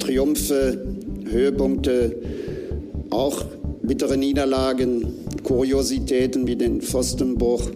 [0.00, 0.96] Triumphe,
[1.30, 2.16] Höhepunkte,
[3.10, 3.44] auch
[3.82, 5.06] bittere Niederlagen,
[5.44, 7.70] Kuriositäten wie den Pfostenbruch.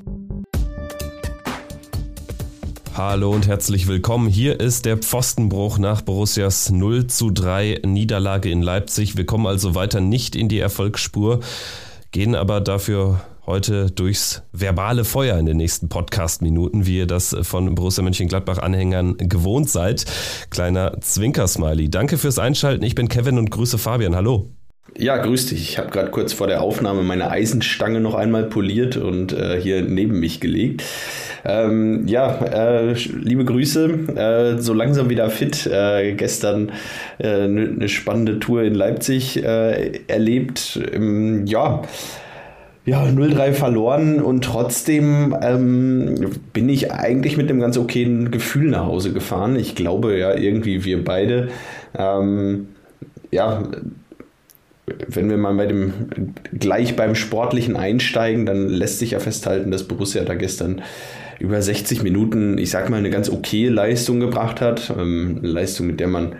[2.95, 4.29] Hallo und herzlich willkommen.
[4.29, 9.17] Hier ist der Pfostenbruch nach Borussias 0 zu 3 Niederlage in Leipzig.
[9.17, 11.41] Wir kommen also weiter nicht in die Erfolgsspur,
[12.13, 17.75] gehen aber dafür heute durchs verbale Feuer in den nächsten Podcast-Minuten, wie ihr das von
[17.75, 20.05] Borussia Mönchengladbach-Anhängern gewohnt seid.
[20.51, 21.91] Kleiner Zwinker-Smiley.
[21.91, 22.85] Danke fürs Einschalten.
[22.85, 24.17] Ich bin Kevin und grüße Fabian.
[24.17, 24.49] Hallo.
[24.97, 25.71] Ja, grüß dich.
[25.71, 29.83] Ich habe gerade kurz vor der Aufnahme meine Eisenstange noch einmal poliert und äh, hier
[29.83, 30.85] neben mich gelegt.
[31.45, 34.57] Ähm, ja, äh, liebe Grüße.
[34.57, 35.67] Äh, so langsam wieder fit.
[35.67, 36.71] Äh, gestern
[37.19, 40.79] eine äh, ne spannende Tour in Leipzig äh, erlebt.
[40.93, 41.83] Ähm, ja
[42.87, 48.85] ja, 0-3 verloren und trotzdem ähm, bin ich eigentlich mit einem ganz okayen Gefühl nach
[48.85, 49.57] Hause gefahren.
[49.57, 51.49] Ich glaube ja irgendwie wir beide.
[51.97, 52.69] Ähm,
[53.31, 53.63] ja,
[55.09, 55.93] wenn wir mal bei dem
[56.59, 60.83] gleich beim Sportlichen einsteigen, dann lässt sich ja festhalten, dass Borussia da gestern
[61.39, 64.93] über 60 Minuten, ich sag mal, eine ganz okaye Leistung gebracht hat.
[64.97, 66.37] Ähm, eine Leistung, mit der man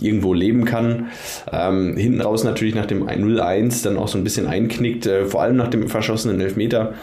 [0.00, 1.08] irgendwo leben kann.
[1.52, 5.42] Ähm, hinten raus natürlich nach dem 0-1 dann auch so ein bisschen einknickt, äh, vor
[5.42, 6.94] allem nach dem verschossenen Elfmeter.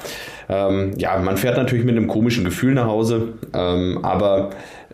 [0.49, 4.51] Ähm, ja, man fährt natürlich mit einem komischen Gefühl nach Hause, ähm, aber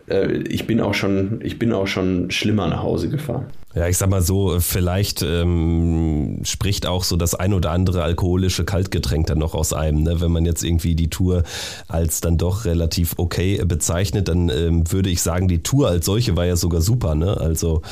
[0.08, 3.46] äh, ich bin auch schon, ich bin auch schon schlimmer nach Hause gefahren.
[3.78, 8.64] Ja, ich sag mal so, vielleicht ähm, spricht auch so das ein oder andere alkoholische
[8.64, 10.02] Kaltgetränk dann noch aus einem.
[10.02, 10.20] Ne?
[10.20, 11.44] Wenn man jetzt irgendwie die Tour
[11.86, 16.36] als dann doch relativ okay bezeichnet, dann ähm, würde ich sagen, die Tour als solche
[16.36, 17.14] war ja sogar super.
[17.14, 17.36] Ne?
[17.36, 17.82] Also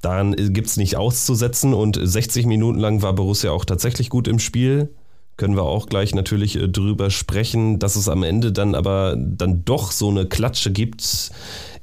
[0.00, 4.38] daran gibt es nicht auszusetzen und 60 Minuten lang war Borussia auch tatsächlich gut im
[4.38, 4.88] Spiel
[5.36, 9.64] können wir auch gleich natürlich äh, drüber sprechen, dass es am Ende dann aber dann
[9.64, 11.30] doch so eine Klatsche gibt,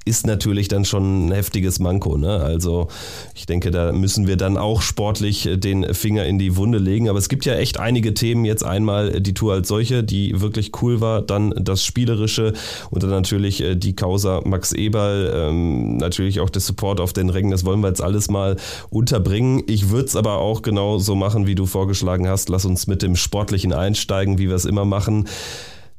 [0.06, 2.18] ist natürlich dann schon ein heftiges Manko.
[2.18, 2.40] Ne?
[2.40, 2.88] Also
[3.36, 7.10] ich denke, da müssen wir dann auch sportlich äh, den Finger in die Wunde legen.
[7.10, 8.46] Aber es gibt ja echt einige Themen.
[8.46, 11.22] Jetzt einmal die Tour als solche, die wirklich cool war.
[11.22, 12.54] Dann das Spielerische
[12.90, 15.32] und dann natürlich äh, die Causa Max Eberl.
[15.34, 17.52] Ähm, natürlich auch der Support auf den Rängen.
[17.52, 18.58] Das wollen wir jetzt alles mal
[18.90, 19.64] unterbringen.
[19.68, 22.50] Ich würde es aber auch genau so machen, wie du vorgeschlagen hast.
[22.50, 25.28] Lass uns mit dem Sportlichen einsteigen, wie wir es immer machen.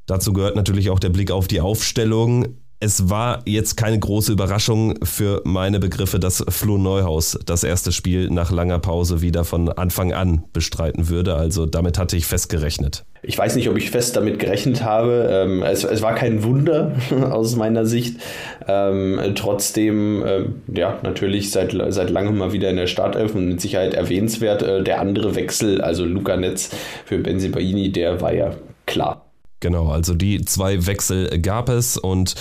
[0.07, 4.99] Dazu gehört natürlich auch der Blick auf die Aufstellung es war jetzt keine große Überraschung
[5.05, 10.13] für meine Begriffe, dass Flo Neuhaus das erste Spiel nach langer Pause wieder von Anfang
[10.13, 11.35] an bestreiten würde.
[11.35, 13.05] Also damit hatte ich fest gerechnet.
[13.23, 15.29] Ich weiß nicht, ob ich fest damit gerechnet habe.
[15.31, 16.93] Ähm, es, es, war kein Wunder
[17.31, 18.21] aus meiner Sicht.
[18.69, 23.61] Ähm, trotzdem, äh, ja, natürlich seit, seit langem mal wieder in der Startelf und mit
[23.63, 24.63] Sicherheit erwähnenswert.
[24.63, 26.71] Äh, der andere Wechsel, also Luca Netz
[27.07, 29.24] für Benzibaini, der war ja klar.
[29.65, 32.35] Genau, also die zwei Wechsel gab es und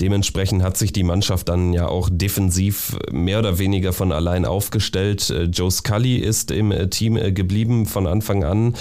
[0.00, 5.28] dementsprechend hat sich die Mannschaft dann ja auch defensiv mehr oder weniger von allein aufgestellt.
[5.28, 8.76] Äh, Joe Scully ist im äh, Team äh, geblieben von Anfang an.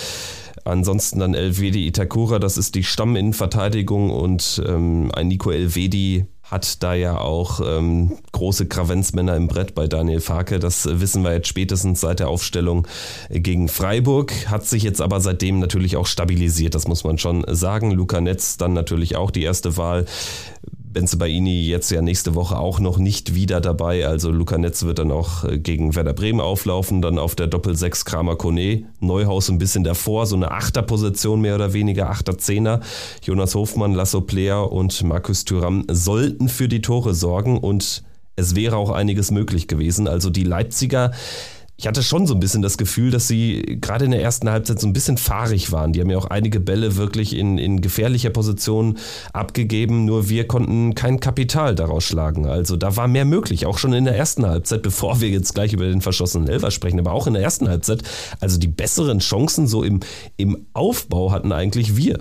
[0.63, 6.93] Ansonsten dann Elvedi Itakura, das ist die Stamminnenverteidigung und ähm, ein Nico Elvedi hat da
[6.93, 10.59] ja auch ähm, große Kravenzmänner im Brett bei Daniel Farke.
[10.59, 12.87] Das wissen wir jetzt spätestens seit der Aufstellung
[13.29, 14.33] gegen Freiburg.
[14.47, 17.91] Hat sich jetzt aber seitdem natürlich auch stabilisiert, das muss man schon sagen.
[17.91, 20.05] Luca Netz dann natürlich auch die erste Wahl.
[20.91, 24.07] Benze Baini jetzt ja nächste Woche auch noch nicht wieder dabei.
[24.07, 28.05] Also Luca Netz wird dann auch äh, gegen Werder Bremen auflaufen, dann auf der Doppel-6
[28.05, 28.85] Kramer Kone.
[28.99, 32.79] Neuhaus ein bisschen davor, so eine Achterposition mehr oder weniger, Achter-Zehner.
[33.21, 38.03] Jonas Hofmann, Lasso Player und Markus Thüram sollten für die Tore sorgen und
[38.35, 40.07] es wäre auch einiges möglich gewesen.
[40.07, 41.11] Also die Leipziger
[41.79, 44.81] ich hatte schon so ein bisschen das Gefühl, dass sie gerade in der ersten Halbzeit
[44.81, 45.93] so ein bisschen fahrig waren.
[45.93, 48.97] Die haben ja auch einige Bälle wirklich in, in gefährlicher Position
[49.31, 52.45] abgegeben, nur wir konnten kein Kapital daraus schlagen.
[52.45, 55.71] Also da war mehr möglich, auch schon in der ersten Halbzeit, bevor wir jetzt gleich
[55.71, 58.03] über den verschossenen Elfer sprechen, aber auch in der ersten Halbzeit.
[58.41, 60.01] Also die besseren Chancen so im,
[60.35, 62.19] im Aufbau hatten eigentlich wir.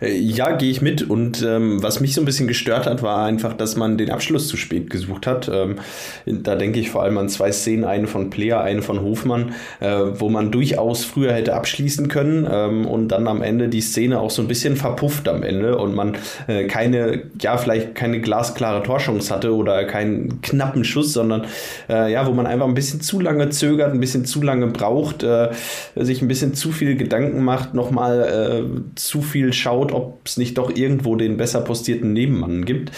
[0.00, 1.08] Äh, ja, gehe ich mit.
[1.08, 4.48] Und ähm, was mich so ein bisschen gestört hat, war einfach, dass man den Abschluss
[4.48, 5.50] zu spät gesucht hat.
[5.52, 5.76] Ähm,
[6.26, 9.90] da denke ich vor allem an zwei Szenen, eine von Player, eine von Hofmann, äh,
[10.14, 14.30] wo man durchaus früher hätte abschließen können ähm, und dann am Ende die Szene auch
[14.30, 16.16] so ein bisschen verpufft am Ende und man
[16.46, 21.46] äh, keine, ja, vielleicht keine glasklare Torchance hatte oder keinen knappen Schuss, sondern
[21.88, 25.22] äh, ja, wo man einfach ein bisschen zu lange zögert, ein bisschen zu lange braucht,
[25.22, 25.50] äh,
[25.94, 30.58] sich ein bisschen zu viel Gedanken macht, nochmal äh, zu viel schaut, ob es nicht
[30.58, 32.92] doch irgendwo den besser postierten Nebenmann gibt.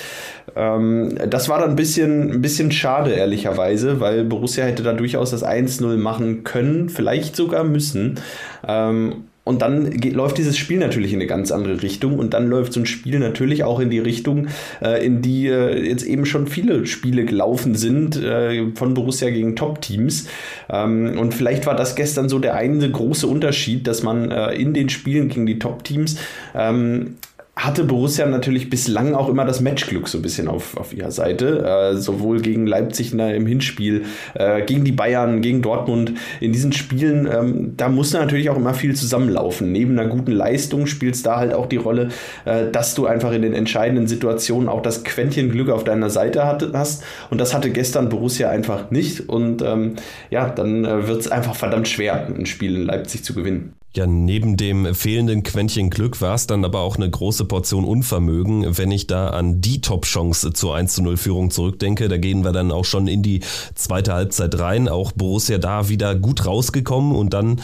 [0.55, 5.31] Ähm, das war dann ein bisschen, ein bisschen schade, ehrlicherweise, weil Borussia hätte da durchaus
[5.31, 8.21] das 1-0 machen können, vielleicht sogar müssen.
[8.67, 12.49] Ähm, und dann geht, läuft dieses Spiel natürlich in eine ganz andere Richtung und dann
[12.49, 14.49] läuft so ein Spiel natürlich auch in die Richtung,
[14.83, 19.55] äh, in die äh, jetzt eben schon viele Spiele gelaufen sind äh, von Borussia gegen
[19.55, 20.27] Top-Teams.
[20.69, 24.75] Ähm, und vielleicht war das gestern so der eine große Unterschied, dass man äh, in
[24.75, 26.19] den Spielen gegen die Top-Teams
[26.53, 27.15] ähm,
[27.57, 31.65] hatte Borussia natürlich bislang auch immer das Matchglück so ein bisschen auf, auf ihrer Seite.
[31.65, 34.05] Äh, sowohl gegen Leipzig im Hinspiel,
[34.35, 36.13] äh, gegen die Bayern, gegen Dortmund.
[36.41, 39.73] In diesen Spielen, ähm, da muss natürlich auch immer viel zusammenlaufen.
[39.73, 42.11] Neben einer guten Leistung spielt es da halt auch die Rolle,
[42.45, 46.47] äh, dass du einfach in den entscheidenden Situationen auch das Quäntchen Glück auf deiner Seite
[46.47, 47.05] hat, hast.
[47.31, 49.31] Und das hatte gestern Borussia einfach nicht.
[49.31, 49.97] Und ähm,
[50.31, 53.73] ja, dann äh, wird es einfach verdammt schwer, ein Spiel in Leipzig zu gewinnen.
[53.97, 58.77] Ja, neben dem fehlenden Quäntchen Glück war es dann aber auch eine große Portion Unvermögen,
[58.77, 62.09] wenn ich da an die Top-Chance zur 1 0 Führung zurückdenke.
[62.09, 63.41] Da gehen wir dann auch schon in die
[63.75, 64.91] zweite Halbzeit rein.
[64.91, 67.63] Auch Borussia da wieder gut rausgekommen und dann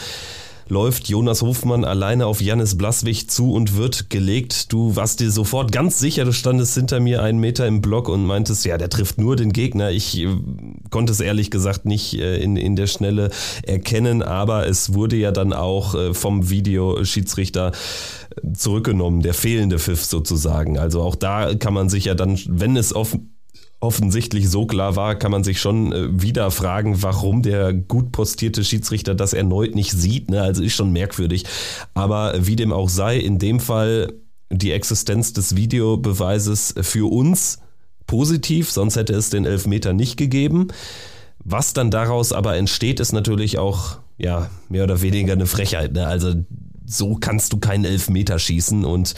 [0.73, 4.73] läuft Jonas Hofmann alleine auf Janis Blaswig zu und wird gelegt.
[4.73, 8.25] Du warst dir sofort ganz sicher, du standest hinter mir einen Meter im Block und
[8.25, 9.91] meintest, ja, der trifft nur den Gegner.
[9.91, 10.29] Ich äh,
[10.89, 13.29] konnte es ehrlich gesagt nicht äh, in, in der Schnelle
[13.65, 17.73] erkennen, aber es wurde ja dann auch äh, vom Videoschiedsrichter
[18.55, 20.79] zurückgenommen, der fehlende Pfiff sozusagen.
[20.79, 23.32] Also auch da kann man sich ja dann, wenn es offen
[23.83, 28.63] offensichtlich so klar war, kann man sich schon äh, wieder fragen, warum der gut postierte
[28.65, 30.31] Schiedsrichter das erneut nicht sieht.
[30.31, 30.41] Ne?
[30.41, 31.45] Also ist schon merkwürdig.
[31.93, 34.13] Aber wie dem auch sei, in dem Fall
[34.51, 37.59] die Existenz des Videobeweises für uns
[38.07, 40.69] positiv, sonst hätte es den Elfmeter nicht gegeben.
[41.43, 45.93] Was dann daraus aber entsteht, ist natürlich auch ja mehr oder weniger eine Frechheit.
[45.93, 46.07] Ne?
[46.07, 46.35] Also
[46.87, 49.15] so kannst du keinen Elfmeter schießen und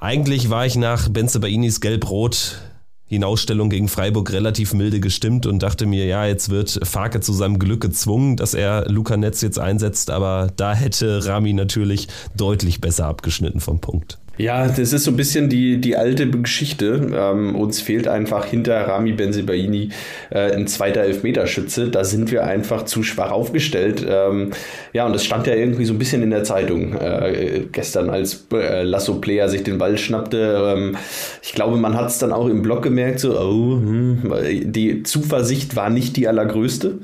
[0.00, 2.58] eigentlich war ich nach Benze Bainis Gelb-Rot
[3.08, 7.58] Hinausstellung gegen Freiburg relativ milde gestimmt und dachte mir, ja, jetzt wird Farke zu seinem
[7.58, 13.06] Glück gezwungen, dass er Luca Netz jetzt einsetzt, aber da hätte Rami natürlich deutlich besser
[13.06, 14.18] abgeschnitten vom Punkt.
[14.38, 17.10] Ja, das ist so ein bisschen die, die alte Geschichte.
[17.14, 19.88] Ähm, uns fehlt einfach hinter Rami Benzibaini
[20.28, 21.88] äh, ein zweiter Elfmeterschütze.
[21.88, 24.04] Da sind wir einfach zu schwach aufgestellt.
[24.06, 24.50] Ähm,
[24.92, 28.46] ja, und das stand ja irgendwie so ein bisschen in der Zeitung äh, gestern, als
[28.52, 30.74] äh, Lasso Player sich den Ball schnappte.
[30.76, 30.96] Ähm,
[31.42, 34.34] ich glaube, man hat es dann auch im Blog gemerkt, so, oh, hm,
[34.64, 36.98] die Zuversicht war nicht die allergrößte.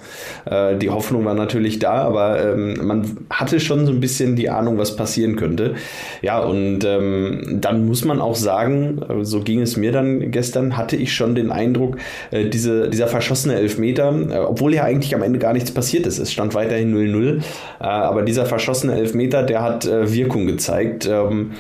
[0.45, 4.51] Äh, die Hoffnung war natürlich da, aber ähm, man hatte schon so ein bisschen die
[4.51, 5.77] Ahnung, was passieren könnte.
[6.21, 10.31] Ja, und ähm, ähm, dann muss man auch sagen, äh, so ging es mir dann
[10.31, 11.97] gestern, hatte ich schon den Eindruck,
[12.31, 16.19] äh, diese, dieser verschossene Elfmeter, äh, obwohl ja eigentlich am Ende gar nichts passiert ist,
[16.19, 17.43] es stand weiterhin 0-0,
[17.79, 21.09] aber dieser verschossene Elfmeter, der hat Wirkung gezeigt.
[21.11, 21.53] Ähm,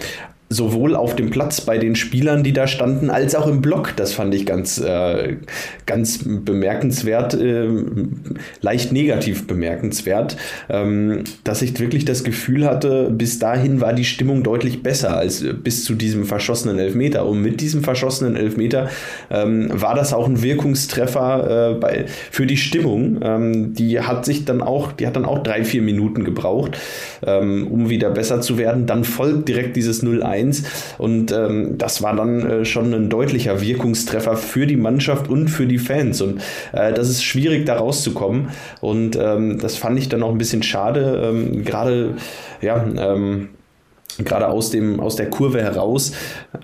[0.52, 3.94] sowohl auf dem Platz bei den Spielern, die da standen, als auch im Block.
[3.96, 5.36] Das fand ich ganz, äh,
[5.86, 7.68] ganz bemerkenswert, äh,
[8.60, 10.36] leicht negativ bemerkenswert,
[10.68, 15.44] ähm, dass ich wirklich das Gefühl hatte, bis dahin war die Stimmung deutlich besser als
[15.62, 17.26] bis zu diesem verschossenen Elfmeter.
[17.26, 18.90] Und mit diesem verschossenen Elfmeter
[19.30, 23.20] ähm, war das auch ein Wirkungstreffer äh, bei, für die Stimmung.
[23.22, 26.78] Ähm, die hat sich dann auch, die hat dann auch drei, vier Minuten gebraucht,
[27.24, 28.86] ähm, um wieder besser zu werden.
[28.86, 30.62] Dann folgt direkt dieses 0-1 1.
[30.98, 35.66] Und ähm, das war dann äh, schon ein deutlicher Wirkungstreffer für die Mannschaft und für
[35.66, 36.20] die Fans.
[36.20, 36.40] Und
[36.72, 38.48] äh, das ist schwierig, da rauszukommen.
[38.80, 41.22] Und ähm, das fand ich dann auch ein bisschen schade.
[41.24, 42.16] Ähm, Gerade,
[42.60, 43.50] ja, ähm,
[44.18, 46.12] gerade aus, dem, aus der Kurve heraus,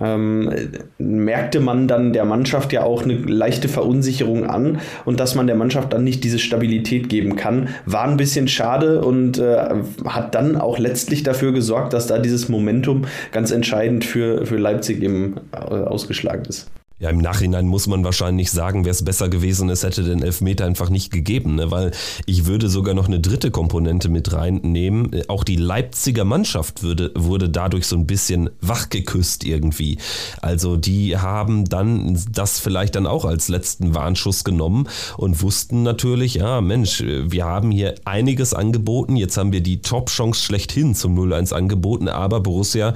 [0.00, 0.50] ähm,
[0.98, 5.56] merkte man dann der Mannschaft ja auch eine leichte Verunsicherung an und dass man der
[5.56, 10.56] Mannschaft dann nicht diese Stabilität geben kann, war ein bisschen schade und äh, hat dann
[10.56, 15.56] auch letztlich dafür gesorgt, dass da dieses Momentum ganz entscheidend für, für Leipzig eben äh,
[15.56, 16.70] ausgeschlagen ist.
[17.00, 20.64] Ja, im Nachhinein muss man wahrscheinlich sagen, wäre es besser gewesen, es hätte den Elfmeter
[20.64, 21.70] einfach nicht gegeben, ne?
[21.70, 21.92] weil
[22.26, 25.12] ich würde sogar noch eine dritte Komponente mit reinnehmen.
[25.28, 29.98] Auch die Leipziger Mannschaft würde, wurde dadurch so ein bisschen wachgeküsst irgendwie.
[30.42, 36.34] Also die haben dann das vielleicht dann auch als letzten Warnschuss genommen und wussten natürlich,
[36.34, 41.52] ja Mensch, wir haben hier einiges angeboten, jetzt haben wir die Top-Chance schlechthin zum 0-1
[41.54, 42.94] angeboten, aber Borussia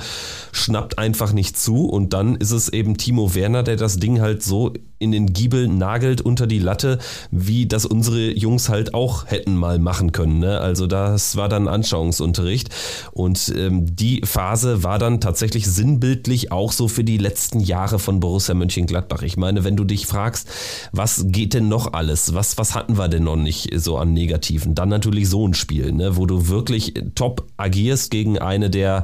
[0.50, 4.22] schnappt einfach nicht zu und dann ist es eben Timo Werner, der das das Ding
[4.22, 6.98] halt so in den Giebel nagelt unter die Latte,
[7.30, 10.38] wie das unsere Jungs halt auch hätten mal machen können.
[10.38, 10.60] Ne?
[10.60, 12.70] Also das war dann Anschauungsunterricht.
[13.10, 18.20] Und ähm, die Phase war dann tatsächlich sinnbildlich auch so für die letzten Jahre von
[18.20, 19.22] Borussia Mönchengladbach.
[19.22, 20.48] Ich meine, wenn du dich fragst,
[20.92, 22.32] was geht denn noch alles?
[22.32, 24.74] Was, was hatten wir denn noch nicht so an Negativen?
[24.74, 26.16] Dann natürlich so ein Spiel, ne?
[26.16, 29.02] wo du wirklich top agierst gegen eine der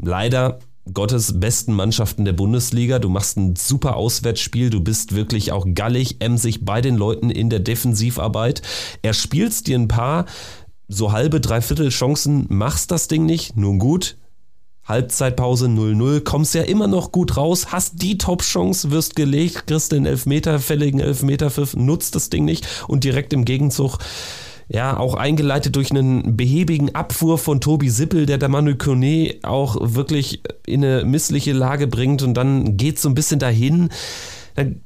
[0.00, 0.58] leider
[0.92, 2.98] Gottes besten Mannschaften der Bundesliga.
[2.98, 4.70] Du machst ein super Auswärtsspiel.
[4.70, 8.62] Du bist wirklich auch gallig, emsig bei den Leuten in der Defensivarbeit.
[9.02, 10.26] Er spielst dir ein paar
[10.88, 14.16] so halbe, dreiviertel Chancen, machst das Ding nicht, nun gut.
[14.84, 20.06] Halbzeitpause 0-0, kommst ja immer noch gut raus, hast die Top-Chance, wirst gelegt, kriegst den
[20.06, 23.98] Elfmeter, fälligen Elfmeterpfiff, nutzt das Ding nicht und direkt im Gegenzug
[24.68, 29.76] ja, auch eingeleitet durch einen behäbigen Abwurf von Tobi Sippel, der der Manu Kone auch
[29.80, 33.88] wirklich in eine missliche Lage bringt und dann geht so ein bisschen dahin.
[34.56, 34.82] Dann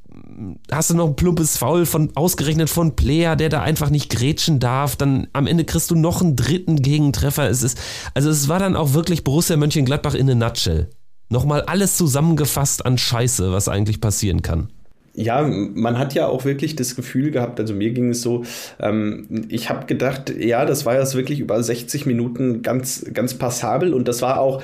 [0.71, 4.61] hast du noch ein plumpes Foul von, ausgerechnet von Player, der da einfach nicht grätschen
[4.61, 4.95] darf.
[4.95, 7.51] Dann am Ende kriegst du noch einen dritten Gegentreffer.
[7.51, 7.79] Es ist,
[8.15, 10.91] also es war dann auch wirklich Borussia Mönchengladbach in a nutshell.
[11.29, 14.69] Nochmal alles zusammengefasst an Scheiße, was eigentlich passieren kann
[15.15, 18.45] ja, man hat ja auch wirklich das Gefühl gehabt, also mir ging es so,
[18.81, 23.93] ähm, ich habe gedacht, ja, das war jetzt wirklich über 60 Minuten ganz, ganz passabel
[23.93, 24.63] und das war auch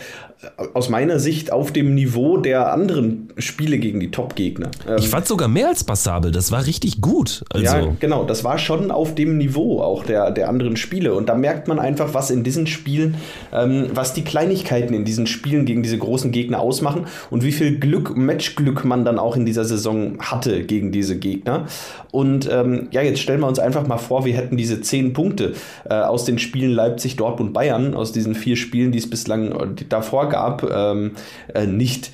[0.73, 4.71] aus meiner Sicht auf dem Niveau der anderen Spiele gegen die Top-Gegner.
[4.97, 7.45] ich ähm, fand sogar mehr als passabel, das war richtig gut.
[7.51, 7.65] Also.
[7.65, 11.15] Ja, genau, das war schon auf dem Niveau auch der, der anderen Spiele.
[11.15, 13.17] Und da merkt man einfach, was in diesen Spielen,
[13.53, 17.81] ähm, was die Kleinigkeiten in diesen Spielen gegen diese großen Gegner ausmachen und wie viel
[17.81, 21.67] Glück, Matchglück man dann auch in dieser Saison hatte gegen diese Gegner.
[22.13, 25.55] Und ähm, ja, jetzt stellen wir uns einfach mal vor, wir hätten diese zehn Punkte
[25.91, 29.85] äh, aus den Spielen Leipzig, Dortmund, Bayern, aus diesen vier Spielen, die es bislang äh,
[29.89, 31.13] davor gab, ähm,
[31.55, 32.13] äh, nicht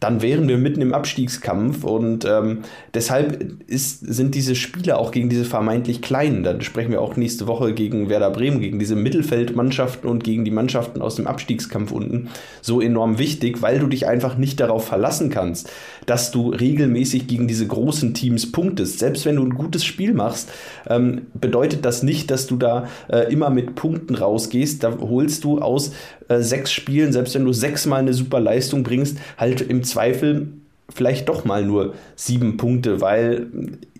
[0.00, 2.60] dann wären wir mitten im Abstiegskampf und ähm,
[2.94, 7.46] deshalb ist, sind diese Spiele auch gegen diese vermeintlich Kleinen, da sprechen wir auch nächste
[7.46, 12.28] Woche gegen Werder Bremen, gegen diese Mittelfeldmannschaften und gegen die Mannschaften aus dem Abstiegskampf unten
[12.60, 15.70] so enorm wichtig, weil du dich einfach nicht darauf verlassen kannst,
[16.04, 18.98] dass du regelmäßig gegen diese großen Teams punktest.
[18.98, 20.52] Selbst wenn du ein gutes Spiel machst,
[20.88, 24.82] ähm, bedeutet das nicht, dass du da äh, immer mit Punkten rausgehst.
[24.82, 25.92] Da holst du aus
[26.28, 30.48] äh, sechs Spielen, selbst wenn du sechsmal eine super Leistung bringst, halt im Zweifel
[30.94, 33.48] vielleicht doch mal nur sieben Punkte, weil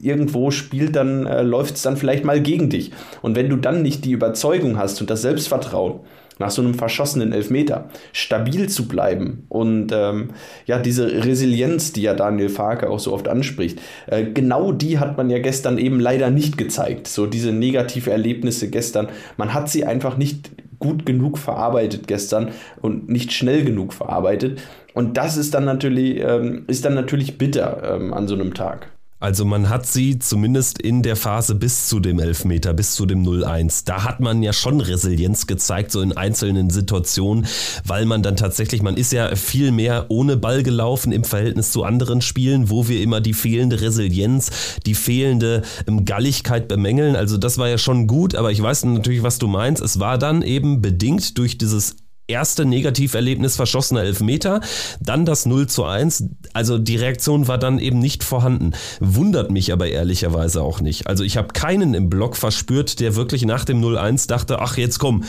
[0.00, 2.92] irgendwo spielt dann, äh, läuft es dann vielleicht mal gegen dich.
[3.23, 6.00] Und wenn du dann nicht die Überzeugung hast und das Selbstvertrauen,
[6.38, 10.30] nach so einem verschossenen Elfmeter stabil zu bleiben und ähm,
[10.66, 15.16] ja, diese Resilienz, die ja Daniel Farke auch so oft anspricht, äh, genau die hat
[15.16, 17.09] man ja gestern eben leider nicht gezeigt.
[17.09, 22.50] So diese negative Erlebnisse gestern, man hat sie einfach nicht gut genug verarbeitet gestern
[22.83, 24.61] und nicht schnell genug verarbeitet.
[24.95, 28.96] Und das ist dann natürlich, ähm, ist dann natürlich bitter ähm, an so einem Tag.
[29.26, 33.25] Also man hat sie zumindest in der Phase bis zu dem Elfmeter, bis zu dem
[33.25, 33.83] 0-1.
[33.85, 37.45] Da hat man ja schon Resilienz gezeigt, so in einzelnen Situationen,
[37.85, 41.83] weil man dann tatsächlich, man ist ja viel mehr ohne Ball gelaufen im Verhältnis zu
[41.83, 44.52] anderen Spielen, wo wir immer die fehlende Resilienz,
[44.87, 47.16] die fehlende ähm, Galligkeit bemängeln.
[47.16, 49.83] Also das war ja schon gut, aber ich weiß natürlich, was du meinst.
[49.83, 51.97] Es war dann eben bedingt durch dieses
[52.28, 54.61] erste Negativerlebnis verschossener Elfmeter,
[55.00, 56.25] dann das 0 zu 1.
[56.52, 58.73] Also die Reaktion war dann eben nicht vorhanden.
[59.00, 61.06] Wundert mich aber ehrlicherweise auch nicht.
[61.06, 64.99] Also ich habe keinen im Block verspürt, der wirklich nach dem 0-1 dachte, ach jetzt
[64.99, 65.25] komm,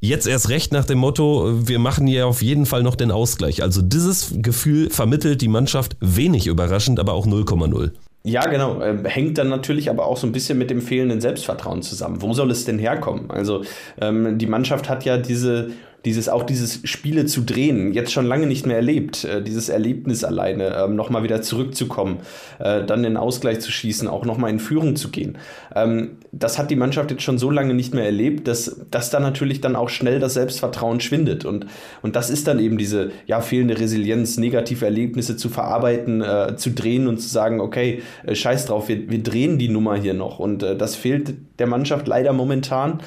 [0.00, 3.62] jetzt erst recht nach dem Motto, wir machen hier auf jeden Fall noch den Ausgleich.
[3.62, 7.90] Also dieses Gefühl vermittelt die Mannschaft wenig überraschend, aber auch 0,0.
[8.24, 8.82] Ja, genau.
[8.82, 12.20] Ähm, hängt dann natürlich aber auch so ein bisschen mit dem fehlenden Selbstvertrauen zusammen.
[12.20, 13.30] Wo soll es denn herkommen?
[13.30, 13.62] Also
[14.00, 15.70] ähm, die Mannschaft hat ja diese
[16.04, 20.24] dieses auch dieses Spiele zu drehen, jetzt schon lange nicht mehr erlebt, äh, dieses Erlebnis
[20.24, 22.18] alleine, ähm, nochmal wieder zurückzukommen,
[22.58, 25.38] äh, dann den Ausgleich zu schießen, auch nochmal in Führung zu gehen.
[25.74, 29.20] Ähm, das hat die Mannschaft jetzt schon so lange nicht mehr erlebt, dass, dass da
[29.20, 31.44] natürlich dann auch schnell das Selbstvertrauen schwindet.
[31.44, 31.66] Und,
[32.02, 36.70] und das ist dann eben diese ja, fehlende Resilienz, negative Erlebnisse zu verarbeiten, äh, zu
[36.70, 40.38] drehen und zu sagen, okay, äh, scheiß drauf, wir, wir drehen die Nummer hier noch.
[40.38, 43.00] Und äh, das fehlt der Mannschaft leider momentan.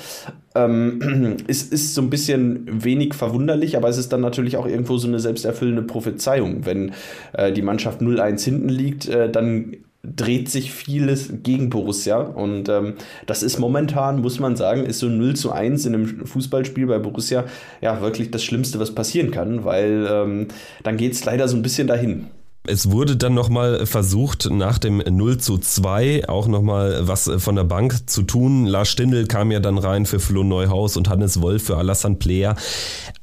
[0.56, 4.98] Ähm, es ist so ein bisschen wenig verwunderlich, aber es ist dann natürlich auch irgendwo
[4.98, 6.66] so eine selbsterfüllende Prophezeiung.
[6.66, 6.94] Wenn
[7.34, 12.18] äh, die Mannschaft 0-1 hinten liegt, äh, dann dreht sich vieles gegen Borussia.
[12.18, 12.96] Und ähm,
[13.28, 16.98] das ist momentan, muss man sagen, ist so 0 zu 1 in einem Fußballspiel bei
[16.98, 17.46] Borussia
[17.82, 20.48] ja wirklich das Schlimmste, was passieren kann, weil ähm,
[20.84, 22.28] dann geht es leider so ein bisschen dahin.
[22.68, 27.64] Es wurde dann nochmal versucht, nach dem 0 zu 2 auch nochmal was von der
[27.64, 28.68] Bank zu tun.
[28.68, 32.56] Lars Stindl kam ja dann rein für Flo Neuhaus und Hannes Wolf für Alassane Player.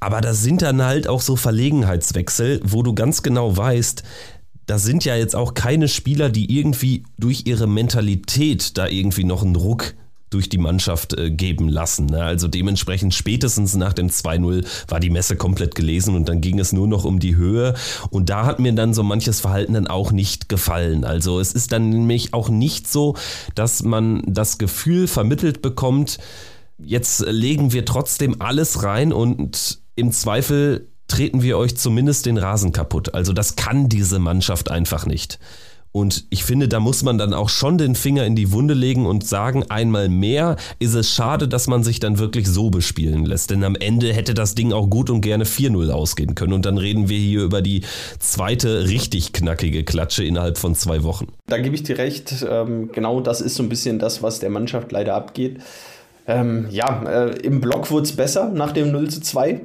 [0.01, 4.03] Aber das sind dann halt auch so Verlegenheitswechsel, wo du ganz genau weißt,
[4.69, 9.43] da sind ja jetzt auch keine Spieler, die irgendwie durch ihre Mentalität da irgendwie noch
[9.43, 9.95] einen Ruck
[10.29, 12.05] durch die Mannschaft äh, geben lassen.
[12.05, 12.23] Ne?
[12.23, 16.75] Also dementsprechend spätestens nach dem 2-0 war die Messe komplett gelesen und dann ging es
[16.75, 17.73] nur noch um die Höhe.
[18.11, 21.05] Und da hat mir dann so manches Verhalten dann auch nicht gefallen.
[21.05, 23.17] Also es ist dann nämlich auch nicht so,
[23.55, 26.19] dass man das Gefühl vermittelt bekommt,
[26.77, 32.73] jetzt legen wir trotzdem alles rein und im Zweifel treten wir euch zumindest den Rasen
[32.73, 33.15] kaputt.
[33.15, 35.39] Also das kann diese Mannschaft einfach nicht.
[35.91, 39.07] Und ich finde, da muss man dann auch schon den Finger in die Wunde legen
[39.07, 43.51] und sagen, einmal mehr ist es schade, dass man sich dann wirklich so bespielen lässt.
[43.51, 46.53] Denn am Ende hätte das Ding auch gut und gerne 4-0 ausgehen können.
[46.53, 47.83] Und dann reden wir hier über die
[48.19, 51.29] zweite richtig knackige Klatsche innerhalb von zwei Wochen.
[51.47, 52.45] Da gebe ich dir recht.
[52.49, 55.59] Ähm, genau das ist so ein bisschen das, was der Mannschaft leider abgeht.
[56.29, 59.49] Ähm, ja, äh, im Block wurde es besser nach dem 0 zu 2.
[59.51, 59.61] äh,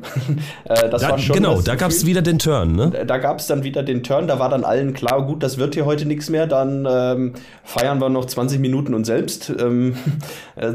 [0.89, 3.03] das da, war schon genau, da gab es wieder den Turn, ne?
[3.05, 5.73] Da gab es dann wieder den Turn, da war dann allen klar, gut, das wird
[5.73, 7.33] hier heute nichts mehr, dann ähm,
[7.65, 9.51] feiern wir noch 20 Minuten und selbst.
[9.59, 9.97] Ähm,
[10.55, 10.71] äh,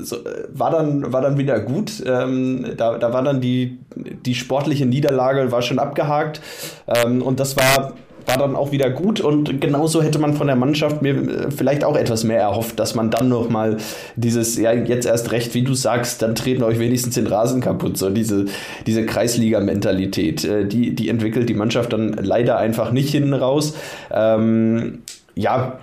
[0.00, 0.16] so,
[0.50, 2.02] war, dann, war dann wieder gut.
[2.06, 6.40] Ähm, da, da war dann die, die sportliche Niederlage war schon abgehakt
[6.86, 7.92] ähm, und das war
[8.28, 11.82] war dann auch wieder gut und genauso hätte man von der Mannschaft mir äh, vielleicht
[11.82, 13.78] auch etwas mehr erhofft, dass man dann noch mal
[14.16, 17.96] dieses, ja, jetzt erst recht, wie du sagst, dann treten euch wenigstens den Rasen kaputt,
[17.96, 18.44] so diese,
[18.86, 23.74] diese Kreisliga-Mentalität, äh, die, die entwickelt die Mannschaft dann leider einfach nicht hinten raus.
[24.10, 25.02] Ähm,
[25.34, 25.78] ja,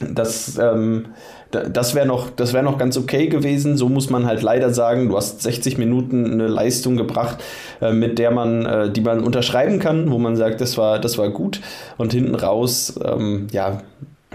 [0.00, 1.06] das, ähm,
[1.50, 3.76] das wäre noch, wär noch ganz okay gewesen.
[3.76, 7.38] So muss man halt leider sagen, du hast 60 Minuten eine Leistung gebracht,
[7.80, 11.16] äh, mit der man, äh, die man unterschreiben kann, wo man sagt, das war, das
[11.16, 11.60] war gut.
[11.96, 13.82] Und hinten raus, ähm, ja,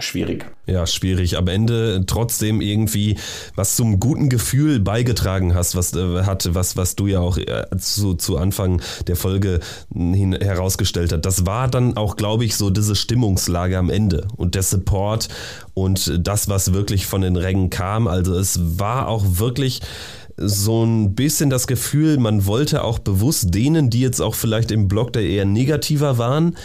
[0.04, 0.46] schwierig.
[0.66, 1.36] Ja, schwierig.
[1.36, 3.18] Am Ende trotzdem irgendwie
[3.54, 7.64] was zum guten Gefühl beigetragen hast, was äh, hat, was, was du ja auch äh,
[7.78, 9.60] zu, zu Anfang der Folge
[9.92, 11.22] hin, herausgestellt hast.
[11.22, 15.28] Das war dann auch, glaube ich, so diese Stimmungslage am Ende und der Support
[15.74, 18.06] und das, was wirklich von den Rängen kam.
[18.06, 19.80] Also es war auch wirklich
[20.36, 24.88] so ein bisschen das Gefühl, man wollte auch bewusst denen, die jetzt auch vielleicht im
[24.88, 26.56] Blog der eher negativer waren,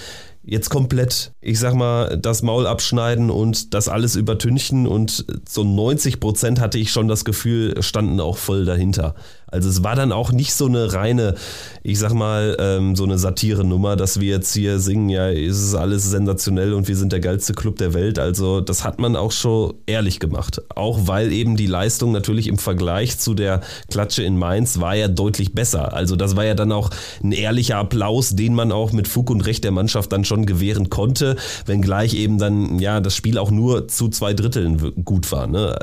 [0.49, 6.19] jetzt komplett, ich sag mal, das Maul abschneiden und das alles übertünchen und so 90
[6.19, 9.13] Prozent hatte ich schon das Gefühl, standen auch voll dahinter.
[9.51, 11.35] Also es war dann auch nicht so eine reine,
[11.83, 15.75] ich sag mal, ähm, so eine Satire-Nummer, dass wir jetzt hier singen, ja, ist es
[15.75, 18.19] alles sensationell und wir sind der geilste Club der Welt.
[18.19, 20.61] Also das hat man auch schon ehrlich gemacht.
[20.75, 25.07] Auch weil eben die Leistung natürlich im Vergleich zu der Klatsche in Mainz war ja
[25.07, 25.93] deutlich besser.
[25.93, 26.89] Also das war ja dann auch
[27.23, 30.89] ein ehrlicher Applaus, den man auch mit Fug und Recht der Mannschaft dann schon gewähren
[30.89, 35.47] konnte, wenngleich eben dann, ja, das Spiel auch nur zu zwei Dritteln gut war.
[35.47, 35.77] Ne?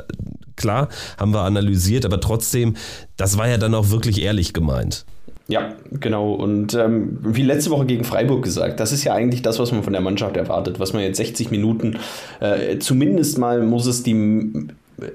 [0.57, 2.75] Klar, haben wir analysiert, aber trotzdem,
[3.15, 5.05] das war ja dann auch wirklich ehrlich gemeint.
[5.49, 6.33] Ja, genau.
[6.33, 9.81] Und ähm, wie letzte Woche gegen Freiburg gesagt, das ist ja eigentlich das, was man
[9.81, 11.97] von der Mannschaft erwartet, was man jetzt 60 Minuten,
[12.41, 15.05] äh, zumindest mal muss es die äh,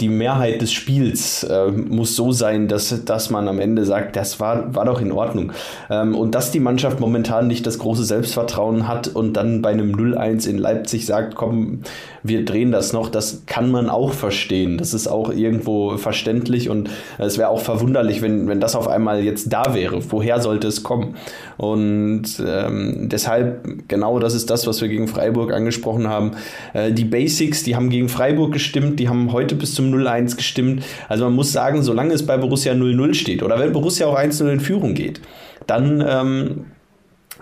[0.00, 4.40] die Mehrheit des Spiels äh, muss so sein, dass, dass man am Ende sagt, das
[4.40, 5.52] war, war doch in Ordnung.
[5.90, 9.94] Ähm, und dass die Mannschaft momentan nicht das große Selbstvertrauen hat und dann bei einem
[9.94, 11.80] 0-1 in Leipzig sagt, komm,
[12.22, 14.78] wir drehen das noch, das kann man auch verstehen.
[14.78, 19.22] Das ist auch irgendwo verständlich und es wäre auch verwunderlich, wenn, wenn das auf einmal
[19.24, 20.00] jetzt da wäre.
[20.10, 21.16] Woher sollte es kommen?
[21.56, 26.32] Und ähm, deshalb, genau das ist das, was wir gegen Freiburg angesprochen haben.
[26.72, 30.84] Äh, die Basics, die haben gegen Freiburg gestimmt, die haben heute bis zum 0-1 gestimmt.
[31.08, 34.48] Also man muss sagen, solange es bei Borussia 0-0 steht oder wenn Borussia auch 1-0
[34.48, 35.20] in Führung geht,
[35.66, 36.64] dann, ähm,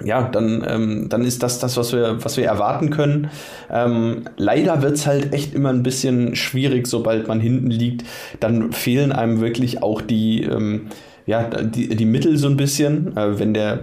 [0.05, 3.31] ja, dann, ähm, dann ist das das, was wir, was wir erwarten können.
[3.71, 8.05] Ähm, leider wird es halt echt immer ein bisschen schwierig, sobald man hinten liegt.
[8.41, 10.89] Dann fehlen einem wirklich auch die, ähm,
[11.27, 13.81] ja, die, die Mittel so ein bisschen, äh, wenn der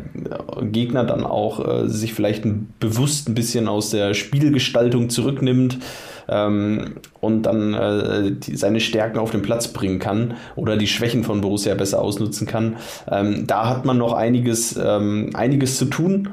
[0.62, 5.80] Gegner dann auch äh, sich vielleicht ein, bewusst ein bisschen aus der Spielgestaltung zurücknimmt
[6.29, 11.23] ähm, und dann äh, die, seine Stärken auf den Platz bringen kann oder die Schwächen
[11.23, 12.77] von Borussia besser ausnutzen kann.
[13.09, 16.29] Ähm, da hat man noch einiges, ähm, einiges zu tun.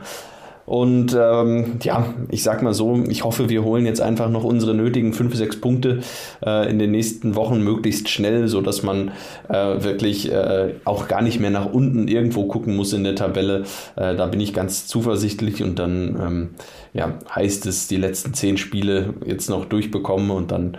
[0.71, 4.73] Und ähm, ja, ich sag mal so, ich hoffe, wir holen jetzt einfach noch unsere
[4.73, 5.99] nötigen 5, 6 Punkte
[6.47, 9.11] äh, in den nächsten Wochen möglichst schnell, sodass man
[9.49, 13.65] äh, wirklich äh, auch gar nicht mehr nach unten irgendwo gucken muss in der Tabelle.
[13.97, 16.49] Äh, da bin ich ganz zuversichtlich und dann ähm,
[16.93, 20.79] ja, heißt es, die letzten 10 Spiele jetzt noch durchbekommen und dann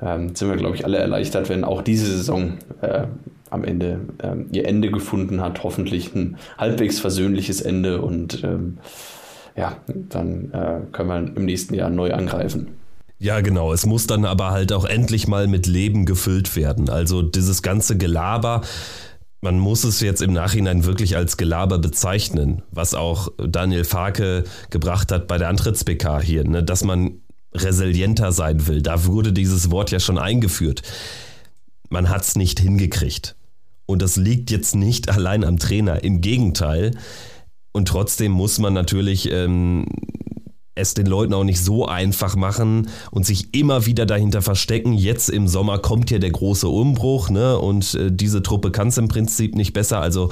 [0.00, 3.02] ähm, sind wir, glaube ich, alle erleichtert, wenn auch diese Saison äh,
[3.50, 5.62] am Ende ähm, ihr Ende gefunden hat.
[5.62, 8.78] Hoffentlich ein halbwegs versöhnliches Ende und ähm,
[9.56, 12.68] ja, dann äh, können wir im nächsten Jahr neu angreifen.
[13.18, 13.72] Ja, genau.
[13.72, 16.90] Es muss dann aber halt auch endlich mal mit Leben gefüllt werden.
[16.90, 18.60] Also dieses ganze Gelaber,
[19.40, 25.12] man muss es jetzt im Nachhinein wirklich als Gelaber bezeichnen, was auch Daniel Farke gebracht
[25.12, 26.62] hat bei der Antritts-PK hier, ne?
[26.62, 27.20] dass man
[27.54, 28.82] resilienter sein will.
[28.82, 30.82] Da wurde dieses Wort ja schon eingeführt.
[31.88, 33.36] Man hat es nicht hingekriegt.
[33.86, 36.04] Und das liegt jetzt nicht allein am Trainer.
[36.04, 36.92] Im Gegenteil,
[37.76, 39.84] und trotzdem muss man natürlich ähm,
[40.74, 44.94] es den Leuten auch nicht so einfach machen und sich immer wieder dahinter verstecken.
[44.94, 47.58] Jetzt im Sommer kommt hier der große Umbruch, ne?
[47.58, 50.00] Und äh, diese Truppe kann es im Prinzip nicht besser.
[50.00, 50.30] Also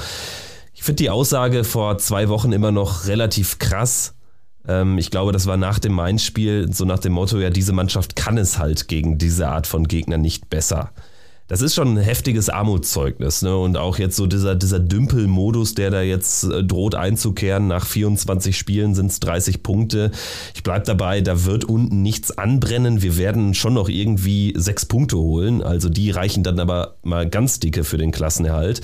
[0.72, 4.14] ich finde die Aussage vor zwei Wochen immer noch relativ krass.
[4.66, 8.16] Ähm, ich glaube, das war nach dem Main-Spiel so nach dem Motto, ja, diese Mannschaft
[8.16, 10.92] kann es halt gegen diese Art von Gegner nicht besser
[11.46, 13.42] das ist schon ein heftiges Armutszeugnis.
[13.42, 13.56] Ne?
[13.56, 17.68] Und auch jetzt so dieser, dieser Dümpel-Modus, der da jetzt äh, droht einzukehren.
[17.68, 20.10] Nach 24 Spielen sind es 30 Punkte.
[20.54, 23.02] Ich bleibe dabei, da wird unten nichts anbrennen.
[23.02, 25.62] Wir werden schon noch irgendwie sechs Punkte holen.
[25.62, 28.80] Also die reichen dann aber mal ganz dicke für den Klassenerhalt.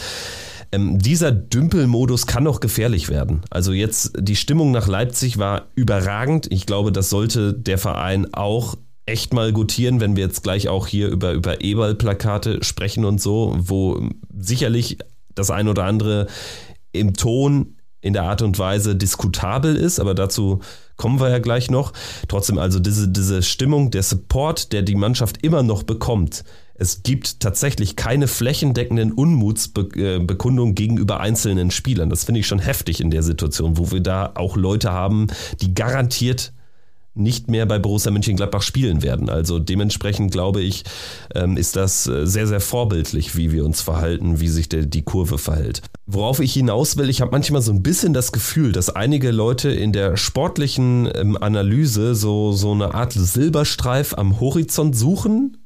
[0.73, 3.41] Ähm, dieser Dümpelmodus kann noch gefährlich werden.
[3.49, 6.47] Also jetzt die Stimmung nach Leipzig war überragend.
[6.53, 8.77] Ich glaube, das sollte der Verein auch
[9.11, 13.57] echt mal gutieren, wenn wir jetzt gleich auch hier über, über Eberl-Plakate sprechen und so,
[13.59, 14.99] wo sicherlich
[15.35, 16.29] das ein oder andere
[16.93, 20.61] im Ton, in der Art und Weise diskutabel ist, aber dazu
[20.97, 21.93] kommen wir ja gleich noch.
[22.29, 26.45] Trotzdem also diese, diese Stimmung, der Support, der die Mannschaft immer noch bekommt.
[26.75, 32.09] Es gibt tatsächlich keine flächendeckenden Unmutsbekundungen gegenüber einzelnen Spielern.
[32.09, 35.27] Das finde ich schon heftig in der Situation, wo wir da auch Leute haben,
[35.61, 36.55] die garantiert
[37.15, 39.29] nicht mehr bei Borussia Mönchengladbach spielen werden.
[39.29, 40.85] Also dementsprechend glaube ich,
[41.35, 45.39] ähm, ist das äh, sehr, sehr vorbildlich, wie wir uns verhalten, wie sich die Kurve
[45.39, 45.83] verhält.
[46.07, 49.71] Worauf ich hinaus will, ich habe manchmal so ein bisschen das Gefühl, dass einige Leute
[49.71, 55.57] in der sportlichen ähm, Analyse so, so eine Art Silberstreif am Horizont suchen,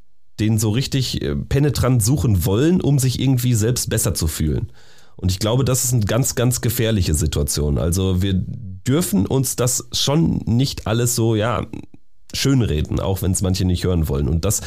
[0.41, 4.73] den so richtig äh, penetrant suchen wollen, um sich irgendwie selbst besser zu fühlen.
[5.17, 7.79] Und ich glaube, das ist eine ganz, ganz gefährliche Situation.
[7.79, 11.67] Also wir dürfen uns das schon nicht alles so, ja,
[12.33, 14.29] schönreden, auch wenn es manche nicht hören wollen.
[14.29, 14.63] Und das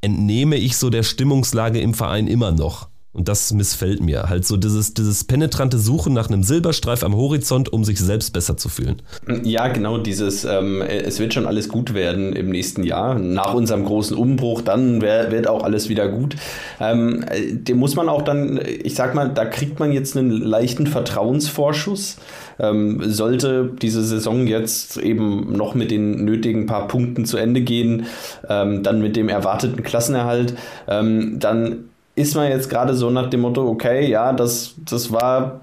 [0.00, 2.89] entnehme ich so der Stimmungslage im Verein immer noch.
[3.12, 4.28] Und das missfällt mir.
[4.28, 8.56] Halt so dieses, dieses penetrante Suchen nach einem Silberstreif am Horizont, um sich selbst besser
[8.56, 9.02] zu fühlen.
[9.42, 13.18] Ja, genau, dieses, ähm, es wird schon alles gut werden im nächsten Jahr.
[13.18, 16.36] Nach unserem großen Umbruch, dann wär, wird auch alles wieder gut.
[16.78, 20.86] Ähm, dem muss man auch dann, ich sag mal, da kriegt man jetzt einen leichten
[20.86, 22.16] Vertrauensvorschuss.
[22.60, 28.06] Ähm, sollte diese Saison jetzt eben noch mit den nötigen paar Punkten zu Ende gehen,
[28.48, 30.54] ähm, dann mit dem erwarteten Klassenerhalt,
[30.86, 35.60] ähm, dann ist man jetzt gerade so nach dem Motto, okay, ja, das, das war,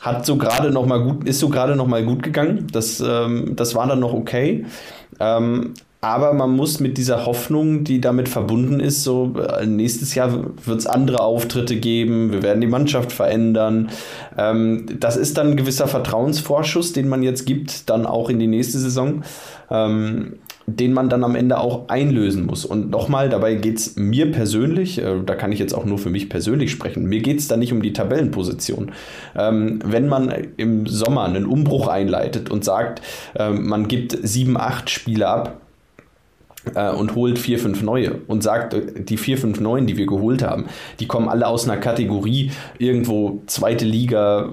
[0.00, 2.66] hat so gerade noch mal gut, ist so gerade noch mal gut gegangen.
[2.72, 4.66] Das, ähm, das war dann noch okay.
[5.20, 10.32] Ähm, aber man muss mit dieser Hoffnung, die damit verbunden ist, so äh, nächstes Jahr
[10.64, 13.90] wird es andere Auftritte geben, wir werden die Mannschaft verändern.
[14.36, 18.46] Ähm, das ist dann ein gewisser Vertrauensvorschuss, den man jetzt gibt, dann auch in die
[18.46, 19.24] nächste Saison.
[19.70, 20.34] Ähm,
[20.76, 22.64] den man dann am Ende auch einlösen muss.
[22.64, 26.10] Und nochmal, dabei geht es mir persönlich, äh, da kann ich jetzt auch nur für
[26.10, 28.92] mich persönlich sprechen, mir geht es da nicht um die Tabellenposition.
[29.34, 33.00] Ähm, wenn man im Sommer einen Umbruch einleitet und sagt,
[33.34, 35.60] äh, man gibt sieben, acht Spiele ab,
[36.74, 40.06] äh, und holt vier, fünf neue und sagt, äh, die vier, fünf neuen, die wir
[40.06, 40.66] geholt haben,
[41.00, 44.52] die kommen alle aus einer Kategorie irgendwo zweite Liga,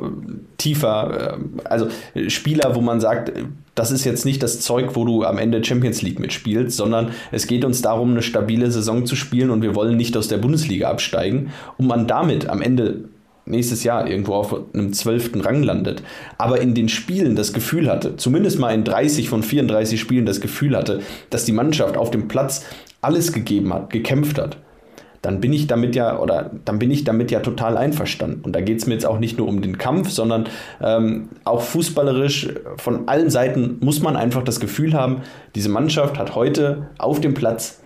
[0.58, 1.88] tiefer, also
[2.28, 3.32] Spieler, wo man sagt,
[3.76, 7.46] das ist jetzt nicht das Zeug, wo du am Ende Champions League mitspielst, sondern es
[7.46, 10.90] geht uns darum, eine stabile Saison zu spielen und wir wollen nicht aus der Bundesliga
[10.90, 13.10] absteigen, um man damit am Ende
[13.46, 16.02] nächstes Jahr irgendwo auf einem zwölften Rang landet,
[16.38, 20.42] aber in den Spielen das Gefühl hatte, zumindest mal in 30 von 34 Spielen das
[20.42, 22.66] Gefühl hatte, dass die Mannschaft auf dem Platz
[23.02, 24.58] alles gegeben hat, gekämpft hat,
[25.26, 28.42] dann bin ich damit ja, oder dann bin ich damit ja total einverstanden.
[28.44, 30.46] Und da geht es mir jetzt auch nicht nur um den Kampf, sondern
[30.82, 35.22] ähm, auch fußballerisch von allen Seiten muss man einfach das Gefühl haben,
[35.56, 37.80] diese Mannschaft hat heute auf dem Platz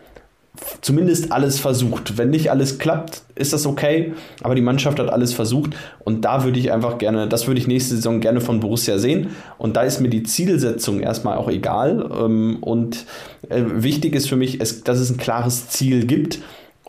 [0.82, 2.18] zumindest alles versucht.
[2.18, 5.78] Wenn nicht alles klappt, ist das okay, aber die Mannschaft hat alles versucht.
[6.04, 9.30] Und da würde ich einfach gerne, das würde ich nächste Saison gerne von Borussia sehen.
[9.58, 12.10] Und da ist mir die Zielsetzung erstmal auch egal.
[12.20, 13.06] Ähm, und
[13.48, 16.40] äh, wichtig ist für mich, dass es ein klares Ziel gibt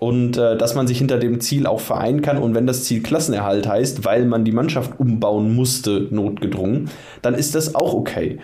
[0.00, 2.38] und äh, dass man sich hinter dem Ziel auch vereinen kann.
[2.38, 6.90] Und wenn das Ziel Klassenerhalt heißt, weil man die Mannschaft umbauen musste, notgedrungen,
[7.22, 8.38] dann ist das auch okay.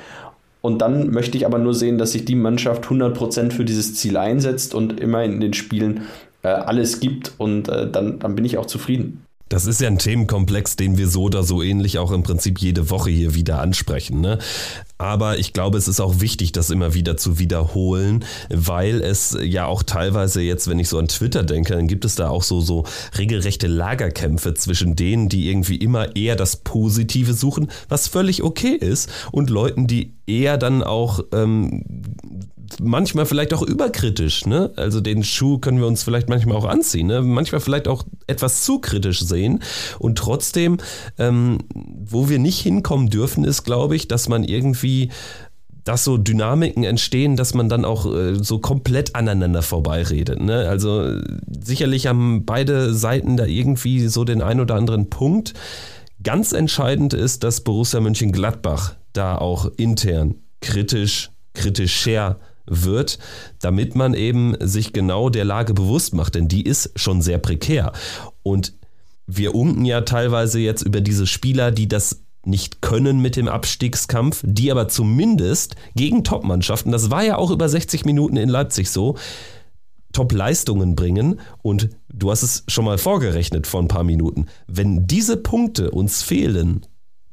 [0.61, 4.19] Und dann möchte ich aber nur sehen, dass sich die Mannschaft 100% für dieses Ziel
[4.19, 6.03] einsetzt und immer in den Spielen
[6.43, 9.26] äh, alles gibt und äh, dann, dann bin ich auch zufrieden.
[9.49, 12.91] Das ist ja ein Themenkomplex, den wir so oder so ähnlich auch im Prinzip jede
[12.91, 14.21] Woche hier wieder ansprechen.
[14.21, 14.39] Ne?
[14.99, 19.67] Aber ich glaube, es ist auch wichtig, das immer wieder zu wiederholen, weil es ja
[19.67, 22.61] auch teilweise jetzt, wenn ich so an Twitter denke, dann gibt es da auch so,
[22.61, 22.85] so
[23.17, 29.11] regelrechte Lagerkämpfe zwischen denen, die irgendwie immer eher das Positive suchen, was völlig okay ist,
[29.31, 31.85] und Leuten, die eher dann auch ähm,
[32.81, 34.73] manchmal vielleicht auch überkritisch, ne?
[34.77, 37.23] Also den Schuh können wir uns vielleicht manchmal auch anziehen, ne?
[37.23, 39.63] Manchmal vielleicht auch etwas zu kritisch sehen.
[39.99, 40.79] Und trotzdem,
[41.19, 45.11] ähm, wo wir nicht hinkommen dürfen, ist, glaube ich, dass man irgendwie
[45.85, 50.41] dass so Dynamiken entstehen, dass man dann auch äh, so komplett aneinander vorbeiredet.
[50.41, 50.69] Ne?
[50.69, 55.55] Also sicherlich haben beide Seiten da irgendwie so den ein oder anderen Punkt.
[56.25, 63.19] Ganz entscheidend ist, dass Borussia Mönchengladbach da auch intern kritisch, kritischer wird,
[63.61, 67.93] damit man eben sich genau der Lage bewusst macht, denn die ist schon sehr prekär.
[68.43, 68.75] Und
[69.27, 74.43] wir unken ja teilweise jetzt über diese Spieler, die das nicht können mit dem Abstiegskampf,
[74.47, 79.17] die aber zumindest gegen Top-Mannschaften, das war ja auch über 60 Minuten in Leipzig so,
[80.13, 84.47] Top-Leistungen bringen und du hast es schon mal vorgerechnet vor ein paar Minuten.
[84.67, 86.87] Wenn diese Punkte uns fehlen,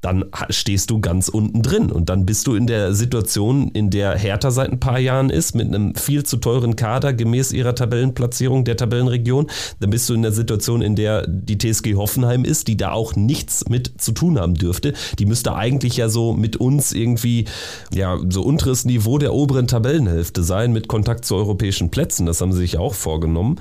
[0.04, 1.90] dann stehst du ganz unten drin.
[1.90, 5.56] Und dann bist du in der Situation, in der Hertha seit ein paar Jahren ist,
[5.56, 9.50] mit einem viel zu teuren Kader gemäß ihrer Tabellenplatzierung der Tabellenregion.
[9.80, 13.16] Dann bist du in der Situation, in der die TSG Hoffenheim ist, die da auch
[13.16, 14.94] nichts mit zu tun haben dürfte.
[15.20, 17.46] Die müsste eigentlich ja so mit uns irgendwie,
[17.94, 22.26] ja, so unteres Niveau der oberen Tabellenhälfte sein, mit Kontakt zu europäischen Plätzen.
[22.26, 23.56] Das haben sie sich auch vorgenommen.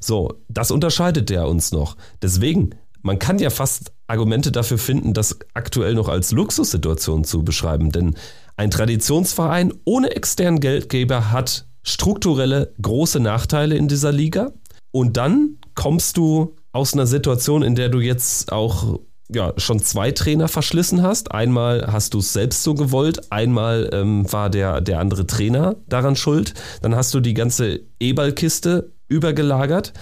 [0.00, 1.96] So, das unterscheidet der uns noch.
[2.20, 7.90] Deswegen, man kann ja fast Argumente dafür finden, das aktuell noch als Luxussituation zu beschreiben.
[7.92, 8.14] Denn
[8.56, 14.52] ein Traditionsverein ohne externen Geldgeber hat strukturelle große Nachteile in dieser Liga.
[14.90, 20.12] Und dann kommst du aus einer Situation, in der du jetzt auch ja, schon zwei
[20.12, 21.32] Trainer verschlissen hast.
[21.32, 26.16] Einmal hast du es selbst so gewollt, einmal ähm, war der, der andere Trainer daran
[26.16, 26.54] schuld.
[26.82, 29.92] Dann hast du die ganze E-Ball-Kiste übergelagert.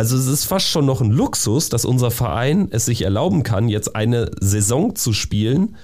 [0.00, 3.68] Also es ist fast schon noch ein Luxus, dass unser Verein es sich erlauben kann,
[3.68, 5.76] jetzt eine Saison zu spielen,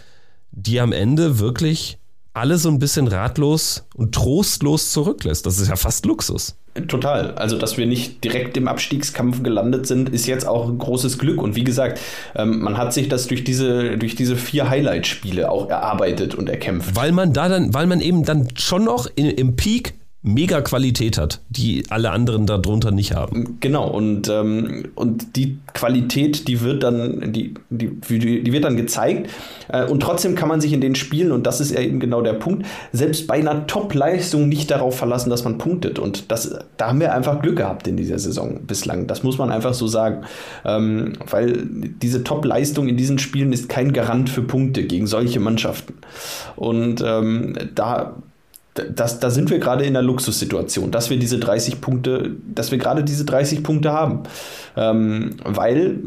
[0.53, 1.99] die am Ende wirklich
[2.33, 5.45] alle so ein bisschen ratlos und trostlos zurücklässt.
[5.45, 6.57] Das ist ja fast Luxus.
[6.89, 7.33] Total.
[7.35, 11.43] Also, dass wir nicht direkt im Abstiegskampf gelandet sind, ist jetzt auch ein großes Glück.
[11.43, 12.01] Und wie gesagt,
[12.35, 16.97] ähm, man hat sich das durch diese, durch diese vier Highlight-Spiele auch erarbeitet und erkämpft.
[16.97, 19.93] Weil man da dann, weil man eben dann schon noch in, im Peak
[20.27, 23.59] mega Qualität hat, die alle anderen darunter nicht haben.
[23.61, 29.31] Genau, und, ähm, und die Qualität, die wird dann, die, die, die wird dann gezeigt.
[29.69, 32.23] Äh, und trotzdem kann man sich in den Spielen, und das ist ja eben genau
[32.23, 36.01] der Punkt, selbst bei einer Top-Leistung nicht darauf verlassen, dass man punktet.
[36.01, 39.07] Und das, da haben wir einfach Glück gehabt in dieser Saison bislang.
[39.07, 40.25] Das muss man einfach so sagen.
[40.65, 41.63] Ähm, weil
[42.03, 45.95] diese Top-Leistung in diesen Spielen ist kein Garant für Punkte gegen solche Mannschaften.
[46.57, 48.17] Und ähm, da
[48.95, 52.79] das, da sind wir gerade in einer Luxussituation, dass wir diese 30 Punkte, dass wir
[52.79, 54.23] gerade diese 30 Punkte haben.
[54.77, 56.01] Ähm, weil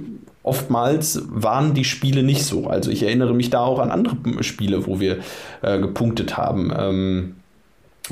[0.44, 2.68] oftmals waren die Spiele nicht so.
[2.68, 5.18] Also ich erinnere mich da auch an andere Spiele, wo wir
[5.62, 6.72] äh, gepunktet haben.
[6.76, 7.36] Ähm,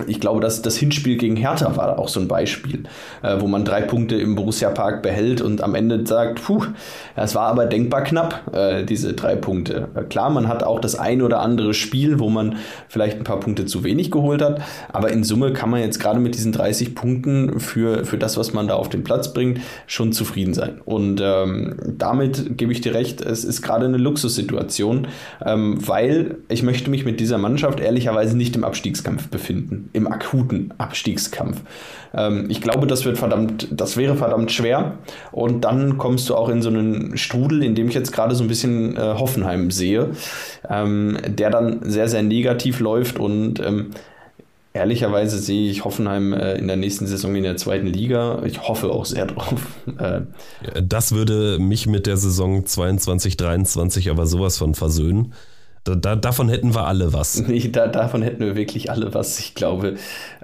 [0.05, 2.83] ich glaube, dass das Hinspiel gegen Hertha war auch so ein Beispiel,
[3.23, 6.63] äh, wo man drei Punkte im Borussia Park behält und am Ende sagt, puh,
[7.15, 9.87] es war aber denkbar knapp, äh, diese drei Punkte.
[9.95, 12.57] Äh, klar, man hat auch das ein oder andere Spiel, wo man
[12.87, 16.19] vielleicht ein paar Punkte zu wenig geholt hat, aber in Summe kann man jetzt gerade
[16.19, 20.11] mit diesen 30 Punkten für, für das, was man da auf den Platz bringt, schon
[20.11, 20.81] zufrieden sein.
[20.85, 25.07] Und ähm, damit gebe ich dir recht, es ist gerade eine Luxussituation,
[25.45, 30.73] ähm, weil ich möchte mich mit dieser Mannschaft ehrlicherweise nicht im Abstiegskampf befinden im akuten
[30.77, 31.61] Abstiegskampf.
[32.13, 34.97] Ähm, ich glaube, das wird verdammt, das wäre verdammt schwer.
[35.31, 38.43] Und dann kommst du auch in so einen Strudel, in dem ich jetzt gerade so
[38.43, 40.11] ein bisschen äh, Hoffenheim sehe,
[40.69, 43.91] ähm, der dann sehr, sehr negativ läuft und ähm,
[44.77, 48.43] Ehrlicherweise sehe ich Hoffenheim äh, in der nächsten Saison in der zweiten Liga.
[48.45, 49.61] Ich hoffe auch sehr drauf.
[49.97, 50.21] Äh,
[50.83, 55.33] das würde mich mit der Saison 22, 23 aber sowas von versöhnen.
[55.87, 57.43] Da, da, davon hätten wir alle was.
[57.47, 59.39] Nee, da, davon hätten wir wirklich alle was.
[59.39, 59.95] Ich glaube,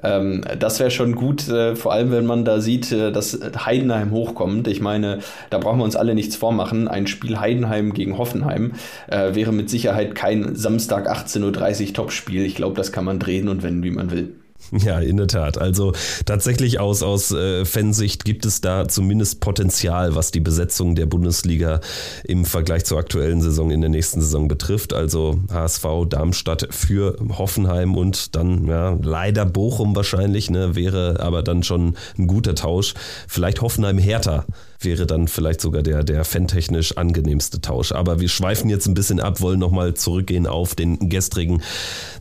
[0.01, 4.11] ähm, das wäre schon gut, äh, vor allem wenn man da sieht, äh, dass Heidenheim
[4.11, 4.67] hochkommt.
[4.67, 6.87] Ich meine, da brauchen wir uns alle nichts vormachen.
[6.87, 8.73] Ein Spiel Heidenheim gegen Hoffenheim
[9.07, 12.45] äh, wäre mit Sicherheit kein Samstag 18.30 Uhr Topspiel.
[12.45, 14.35] Ich glaube, das kann man drehen und wenden, wie man will.
[14.83, 15.57] Ja, in der Tat.
[15.57, 15.93] Also
[16.25, 21.79] tatsächlich aus, aus äh, Fansicht gibt es da zumindest Potenzial, was die Besetzung der Bundesliga
[22.23, 24.93] im Vergleich zur aktuellen Saison in der nächsten Saison betrifft.
[24.93, 31.63] Also HSV, Darmstadt für Hoffenheim und dann ja, leider Bochum wahrscheinlich, ne, wäre aber dann
[31.63, 32.93] schon ein guter Tausch.
[33.27, 34.45] Vielleicht Hoffenheim härter
[34.83, 37.91] wäre dann vielleicht sogar der, der fantechnisch angenehmste Tausch.
[37.91, 41.61] Aber wir schweifen jetzt ein bisschen ab, wollen nochmal zurückgehen auf den gestrigen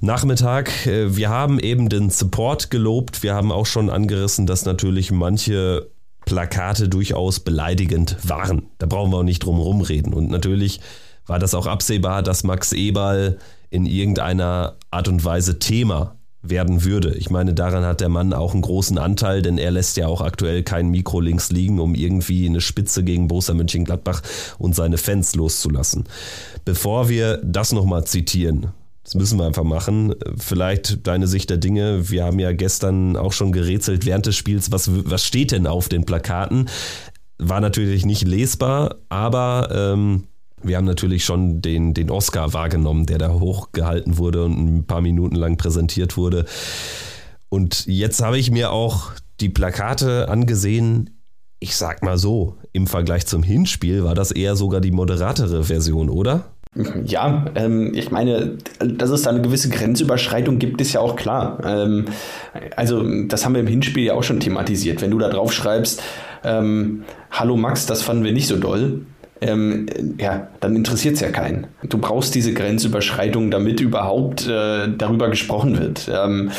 [0.01, 0.87] Nachmittag.
[0.87, 3.22] Äh, wir haben eben den Support gelobt.
[3.22, 5.90] Wir haben auch schon angerissen, dass natürlich manche
[6.25, 8.68] Plakate durchaus beleidigend waren.
[8.79, 10.14] Da brauchen wir auch nicht drum rumreden.
[10.14, 10.81] Und natürlich
[11.27, 13.38] war das auch absehbar, dass Max Eberl
[13.70, 17.14] in irgendeiner Art und Weise Thema werden würde.
[17.14, 20.20] Ich meine, daran hat der Mann auch einen großen Anteil, denn er lässt ja auch
[20.20, 24.22] aktuell kein Mikro links liegen, um irgendwie eine Spitze gegen Borussia Mönchengladbach
[24.59, 26.05] und seine Fans loszulassen.
[26.64, 28.68] Bevor wir das nochmal zitieren,
[29.05, 30.14] das müssen wir einfach machen.
[30.37, 32.11] Vielleicht deine Sicht der Dinge.
[32.11, 35.88] Wir haben ja gestern auch schon gerätselt während des Spiels, was, was steht denn auf
[35.88, 36.68] den Plakaten?
[37.38, 40.24] War natürlich nicht lesbar, aber ähm,
[40.62, 45.01] Wir haben natürlich schon den, den Oscar wahrgenommen, der da hochgehalten wurde und ein paar
[45.01, 46.44] Minuten lang präsentiert wurde.
[47.48, 51.11] Und jetzt habe ich mir auch die Plakate angesehen.
[51.59, 56.09] Ich sag mal so, im Vergleich zum Hinspiel war das eher sogar die moderatere Version,
[56.09, 56.53] oder?
[57.05, 61.61] Ja, ähm, ich meine, dass es da eine gewisse Grenzüberschreitung gibt, ist ja auch klar.
[61.66, 62.07] Ähm,
[62.77, 65.03] also, das haben wir im Hinspiel ja auch schon thematisiert.
[65.03, 66.03] Wenn du da drauf schreibst,
[66.44, 69.05] ähm, Hallo Max, das fanden wir nicht so doll,
[69.42, 69.87] ähm,
[70.18, 71.66] ja, dann interessiert es ja keinen.
[71.83, 76.11] Du brauchst diese Grenzüberschreitung, damit überhaupt äh, darüber gesprochen wird.
[76.12, 76.50] Ähm,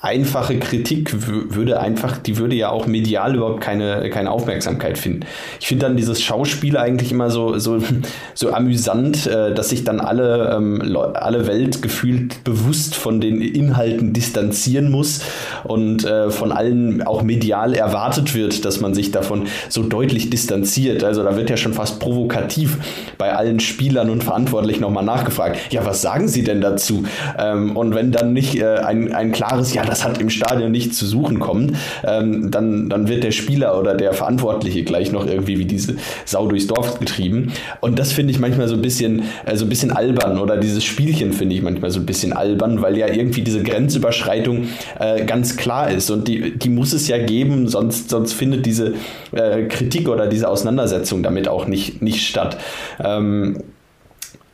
[0.00, 5.20] einfache Kritik würde einfach, die würde ja auch medial überhaupt keine, keine Aufmerksamkeit finden.
[5.60, 7.78] Ich finde dann dieses Schauspiel eigentlich immer so, so,
[8.34, 14.12] so amüsant, äh, dass sich dann alle, ähm, alle Welt gefühlt bewusst von den Inhalten
[14.12, 15.22] distanzieren muss
[15.64, 21.02] und äh, von allen auch medial erwartet wird, dass man sich davon so deutlich distanziert.
[21.02, 22.76] Also da wird ja schon fast provokativ
[23.16, 27.04] bei allen Spielern und Verantwortlichen nochmal nachgefragt, ja, was sagen sie denn dazu?
[27.38, 30.96] Ähm, und wenn dann nicht äh, ein, ein klares, ja, das hat im Stadion nichts
[30.96, 35.58] zu suchen kommt, ähm, dann, dann wird der Spieler oder der Verantwortliche gleich noch irgendwie
[35.58, 37.52] wie diese Sau durchs Dorf getrieben.
[37.80, 40.84] Und das finde ich manchmal so ein bisschen, äh, so ein bisschen albern oder dieses
[40.84, 44.68] Spielchen finde ich manchmal so ein bisschen albern, weil ja irgendwie diese Grenzüberschreitung
[44.98, 48.94] äh, ganz klar ist und die, die muss es ja geben, sonst, sonst findet diese
[49.32, 52.56] äh, Kritik oder diese Auseinandersetzung damit auch nicht, nicht statt.
[53.02, 53.58] Ähm,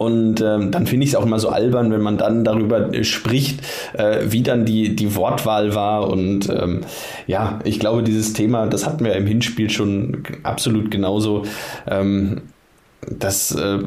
[0.00, 3.04] und ähm, dann finde ich es auch immer so albern, wenn man dann darüber äh,
[3.04, 3.60] spricht,
[3.92, 6.08] äh, wie dann die, die Wortwahl war.
[6.08, 6.80] Und ähm,
[7.26, 11.42] ja, ich glaube, dieses Thema, das hatten wir im Hinspiel schon absolut genauso.
[11.86, 12.40] Ähm,
[13.10, 13.80] das, äh,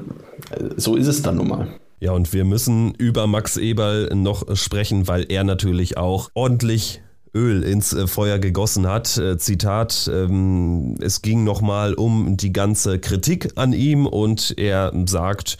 [0.77, 1.67] so ist es dann nun mal.
[1.99, 7.01] Ja, und wir müssen über Max Eberl noch sprechen, weil er natürlich auch ordentlich
[7.33, 9.17] Öl ins äh, Feuer gegossen hat.
[9.17, 15.57] Äh, Zitat, ähm, es ging nochmal um die ganze Kritik an ihm und er sagt,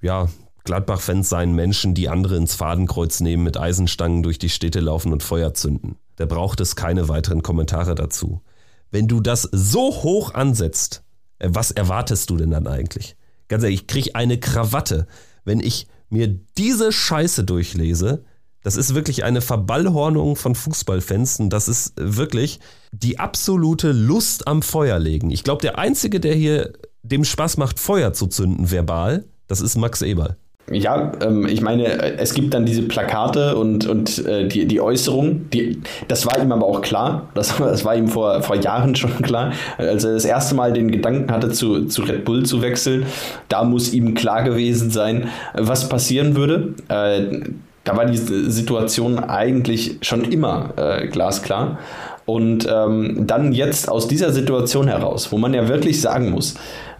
[0.00, 0.28] ja,
[0.64, 5.22] Gladbach-Fans seien Menschen, die andere ins Fadenkreuz nehmen, mit Eisenstangen durch die Städte laufen und
[5.22, 5.96] Feuer zünden.
[6.16, 8.42] Da braucht es keine weiteren Kommentare dazu.
[8.90, 11.02] Wenn du das so hoch ansetzt,
[11.38, 13.16] äh, was erwartest du denn dann eigentlich?
[13.48, 15.06] Ganz ehrlich, ich kriege eine Krawatte,
[15.44, 18.24] wenn ich mir diese Scheiße durchlese.
[18.62, 22.60] Das ist wirklich eine Verballhornung von Fußballfans und das ist wirklich
[22.92, 25.30] die absolute Lust am Feuer legen.
[25.30, 29.76] Ich glaube, der Einzige, der hier dem Spaß macht, Feuer zu zünden, verbal, das ist
[29.76, 30.36] Max Eberl.
[30.70, 35.50] Ja, ähm, ich meine, es gibt dann diese Plakate und, und äh, die, die Äußerung,
[35.50, 39.20] die, das war ihm aber auch klar, das, das war ihm vor, vor Jahren schon
[39.22, 43.06] klar, als er das erste Mal den Gedanken hatte, zu, zu Red Bull zu wechseln,
[43.48, 46.74] da muss ihm klar gewesen sein, was passieren würde.
[46.88, 47.50] Äh,
[47.82, 51.78] da war die Situation eigentlich schon immer äh, glasklar.
[52.26, 56.54] Und ähm, dann jetzt aus dieser Situation heraus, wo man ja wirklich sagen muss,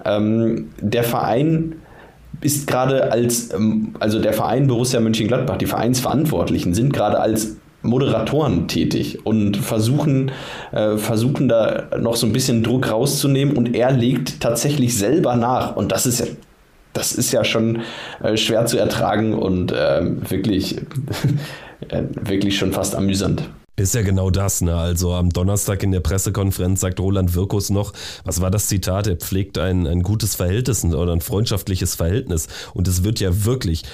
[0.05, 1.77] ähm, der Verein
[2.41, 8.69] ist gerade als, ähm, also der Verein Borussia Mönchengladbach, die Vereinsverantwortlichen sind gerade als Moderatoren
[8.69, 10.33] tätig und versuchen,
[10.73, 15.77] äh, versuchen da noch so ein bisschen Druck rauszunehmen und er legt tatsächlich selber nach
[15.77, 16.27] und das ist ja
[16.93, 17.83] das ist ja schon
[18.21, 20.77] äh, schwer zu ertragen und äh, wirklich,
[21.89, 23.49] wirklich schon fast amüsant.
[23.81, 24.77] Ist ja genau das, ne?
[24.77, 29.07] Also am Donnerstag in der Pressekonferenz sagt Roland Wirkus noch, was war das Zitat?
[29.07, 32.47] Er pflegt ein, ein gutes Verhältnis oder ein freundschaftliches Verhältnis.
[32.75, 33.85] Und es wird ja wirklich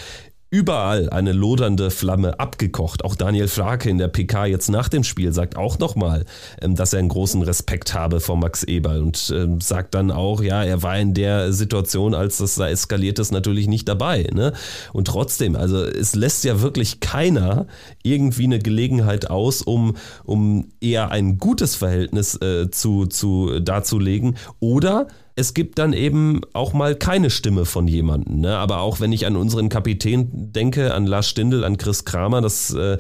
[0.57, 3.05] überall eine lodernde Flamme abgekocht.
[3.05, 6.25] Auch Daniel Frake in der PK jetzt nach dem Spiel sagt auch nochmal,
[6.63, 10.43] ähm, dass er einen großen Respekt habe vor Max Eberl und ähm, sagt dann auch,
[10.43, 14.29] ja, er war in der Situation, als das da eskaliert ist, natürlich nicht dabei.
[14.33, 14.55] Ne?
[14.95, 17.67] Und trotzdem, also es lässt ja wirklich keiner
[18.03, 25.09] irgendwie eine Gelegenheit aus, um, um eher ein gutes Verhältnis äh, zu, zu darzulegen oder
[25.39, 28.41] es gibt dann eben auch mal keine Stimme von jemandem.
[28.41, 28.57] Ne?
[28.57, 32.73] Aber auch wenn ich an unseren Kapitän denke, an Lars Stindl, an Chris Kramer, das
[32.73, 32.97] äh,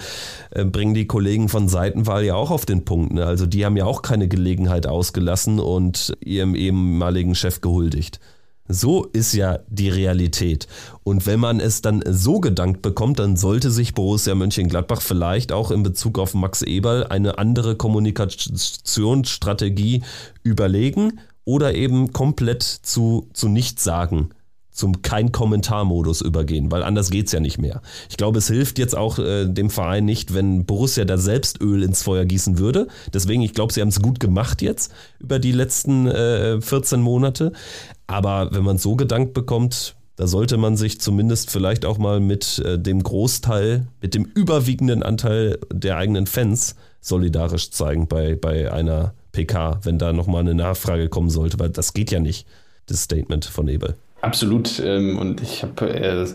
[0.51, 3.14] äh, bringen die Kollegen von Seitenwahl ja auch auf den Punkt.
[3.14, 3.25] Ne?
[3.25, 8.20] Also die haben ja auch keine Gelegenheit ausgelassen und ihrem ehemaligen Chef gehuldigt.
[8.68, 10.66] So ist ja die Realität.
[11.05, 15.70] Und wenn man es dann so gedankt bekommt, dann sollte sich Borussia Mönchengladbach vielleicht auch
[15.70, 20.03] in Bezug auf Max Eberl eine andere Kommunikationsstrategie
[20.42, 24.29] überlegen oder eben komplett zu, zu nichts sagen
[24.77, 27.81] zum kein Kommentarmodus übergehen, weil anders geht's ja nicht mehr.
[28.11, 31.83] Ich glaube, es hilft jetzt auch äh, dem Verein nicht, wenn Borussia da selbst Öl
[31.83, 32.87] ins Feuer gießen würde.
[33.13, 37.53] Deswegen, ich glaube, sie haben es gut gemacht jetzt über die letzten äh, 14 Monate.
[38.07, 42.59] Aber wenn man so gedankt bekommt, da sollte man sich zumindest vielleicht auch mal mit
[42.59, 49.15] äh, dem Großteil, mit dem überwiegenden Anteil der eigenen Fans solidarisch zeigen bei, bei einer
[49.37, 52.47] PK, wenn da nochmal eine Nachfrage kommen sollte, weil das geht ja nicht,
[52.87, 53.97] das Statement von Ebel.
[54.23, 54.83] Absolut.
[54.85, 56.27] Ähm, und ich habe äh,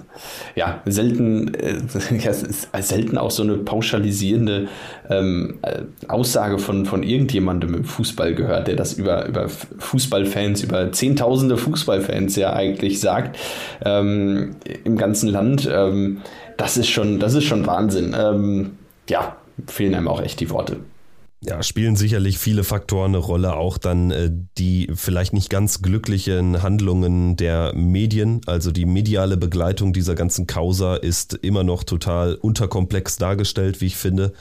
[0.55, 1.81] ja selten, äh,
[2.81, 4.67] selten auch so eine pauschalisierende
[5.09, 10.91] ähm, äh, Aussage von, von irgendjemandem im Fußball gehört, der das über, über Fußballfans, über
[10.91, 13.37] Zehntausende Fußballfans ja eigentlich sagt
[13.83, 15.67] ähm, im ganzen Land.
[15.69, 16.21] Ähm,
[16.57, 18.15] das ist schon, das ist schon Wahnsinn.
[18.17, 18.77] Ähm,
[19.09, 19.35] ja,
[19.67, 20.77] fehlen einem auch echt die Worte.
[21.43, 24.29] Ja, spielen sicherlich viele Faktoren eine Rolle, auch dann äh,
[24.59, 28.41] die vielleicht nicht ganz glücklichen Handlungen der Medien.
[28.45, 33.95] Also die mediale Begleitung dieser ganzen Causa ist immer noch total unterkomplex dargestellt, wie ich
[33.95, 34.33] finde.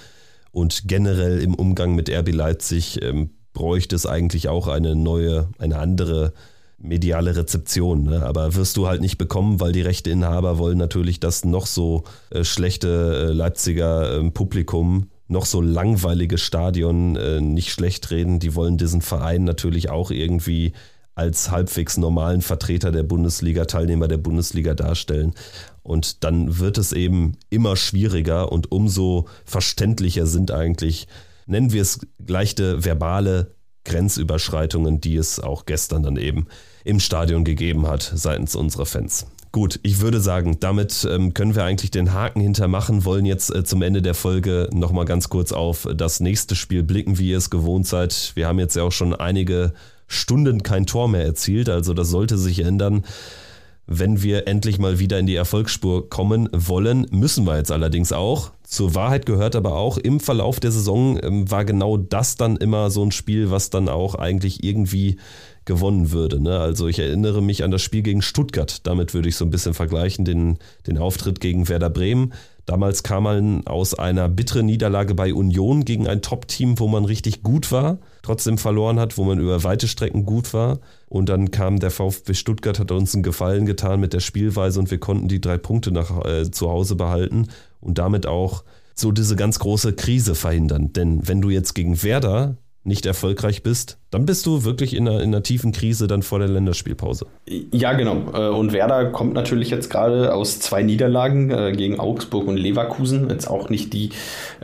[0.52, 5.78] Und generell im Umgang mit RB Leipzig ähm, bräuchte es eigentlich auch eine neue, eine
[5.78, 6.34] andere
[6.76, 8.04] mediale Rezeption.
[8.04, 8.26] Ne?
[8.26, 12.44] Aber wirst du halt nicht bekommen, weil die Rechteinhaber wollen natürlich das noch so äh,
[12.44, 18.40] schlechte äh, Leipziger ähm, Publikum noch so langweilige Stadion äh, nicht schlecht reden.
[18.40, 20.72] Die wollen diesen Verein natürlich auch irgendwie
[21.14, 25.34] als halbwegs normalen Vertreter der Bundesliga, Teilnehmer der Bundesliga darstellen.
[25.82, 31.06] Und dann wird es eben immer schwieriger und umso verständlicher sind eigentlich,
[31.46, 33.54] nennen wir es leichte verbale
[33.84, 36.46] Grenzüberschreitungen, die es auch gestern dann eben
[36.84, 39.26] im Stadion gegeben hat seitens unserer Fans.
[39.52, 43.64] Gut, ich würde sagen, damit ähm, können wir eigentlich den Haken hintermachen, wollen jetzt äh,
[43.64, 47.50] zum Ende der Folge nochmal ganz kurz auf das nächste Spiel blicken, wie ihr es
[47.50, 48.30] gewohnt seid.
[48.36, 49.72] Wir haben jetzt ja auch schon einige
[50.06, 53.04] Stunden kein Tor mehr erzielt, also das sollte sich ändern.
[53.88, 58.52] Wenn wir endlich mal wieder in die Erfolgsspur kommen wollen, müssen wir jetzt allerdings auch.
[58.62, 62.92] Zur Wahrheit gehört aber auch, im Verlauf der Saison ähm, war genau das dann immer
[62.92, 65.16] so ein Spiel, was dann auch eigentlich irgendwie
[65.64, 66.42] gewonnen würde.
[66.42, 66.58] Ne?
[66.58, 68.86] Also ich erinnere mich an das Spiel gegen Stuttgart.
[68.86, 72.32] Damit würde ich so ein bisschen vergleichen, den, den Auftritt gegen Werder Bremen.
[72.66, 77.42] Damals kam man aus einer bitteren Niederlage bei Union gegen ein Top-Team, wo man richtig
[77.42, 80.78] gut war, trotzdem verloren hat, wo man über weite Strecken gut war.
[81.08, 84.90] Und dann kam der VfB Stuttgart, hat uns einen Gefallen getan mit der Spielweise und
[84.90, 87.48] wir konnten die drei Punkte nach, äh, zu Hause behalten
[87.80, 88.62] und damit auch
[88.94, 90.92] so diese ganz große Krise verhindern.
[90.92, 95.20] Denn wenn du jetzt gegen Werder nicht erfolgreich bist, dann bist du wirklich in einer,
[95.20, 97.26] in einer tiefen Krise dann vor der Länderspielpause.
[97.46, 98.24] Ja, genau.
[98.34, 103.30] Äh, und Werder kommt natürlich jetzt gerade aus zwei Niederlagen äh, gegen Augsburg und Leverkusen.
[103.30, 104.10] Jetzt auch nicht die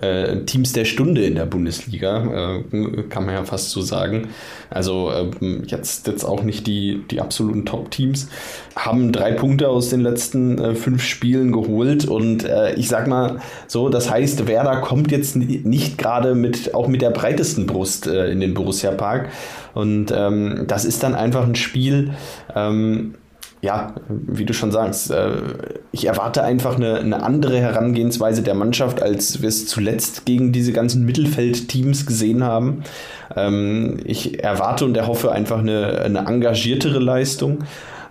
[0.01, 2.63] äh, Teams der Stunde in der Bundesliga,
[3.09, 4.29] kann man ja fast so sagen.
[4.71, 8.29] Also ähm, jetzt, jetzt auch nicht die, die absoluten Top-Teams.
[8.75, 12.07] Haben drei Punkte aus den letzten fünf Spielen geholt.
[12.07, 17.03] Und ich sag mal so, das heißt, Werder kommt jetzt nicht gerade mit, auch mit
[17.03, 19.31] der breitesten Brust in den Borussia Park.
[19.74, 22.12] Und ähm, das ist dann einfach ein Spiel,
[22.55, 23.14] ähm,
[23.62, 25.32] ja, wie du schon sagst, äh,
[25.91, 30.72] ich erwarte einfach eine, eine, andere Herangehensweise der Mannschaft, als wir es zuletzt gegen diese
[30.72, 32.84] ganzen Mittelfeldteams gesehen haben.
[33.34, 37.64] Ähm, ich erwarte und erhoffe einfach eine, eine engagiertere Leistung.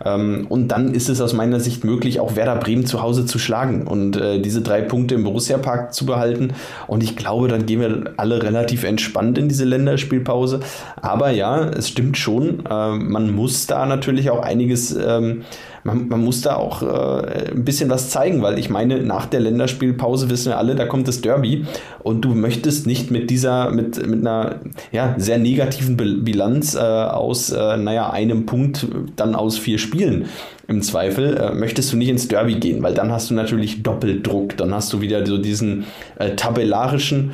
[0.04, 3.40] Ähm, und dann ist es aus meiner Sicht möglich, auch Werder Bremen zu Hause zu
[3.40, 6.54] schlagen und äh, diese drei Punkte im Borussia Park zu behalten.
[6.88, 10.60] Und ich glaube, dann gehen wir alle relativ entspannt in diese Länderspielpause.
[11.02, 15.44] Aber ja, es stimmt schon, äh, man muss da natürlich auch einiges ähm,
[15.86, 19.40] man, man muss da auch äh, ein bisschen was zeigen, weil ich meine, nach der
[19.40, 21.66] Länderspielpause wissen wir alle, da kommt das Derby.
[22.02, 24.62] Und du möchtest nicht mit dieser, mit, mit einer
[24.92, 30.26] ja, sehr negativen Bilanz äh, aus, äh, naja, einem Punkt dann aus vier Spielen.
[30.68, 34.58] Im Zweifel, äh, möchtest du nicht ins Derby gehen, weil dann hast du natürlich Doppeldruck,
[34.58, 35.86] dann hast du wieder so diesen
[36.18, 37.32] äh, tabellarischen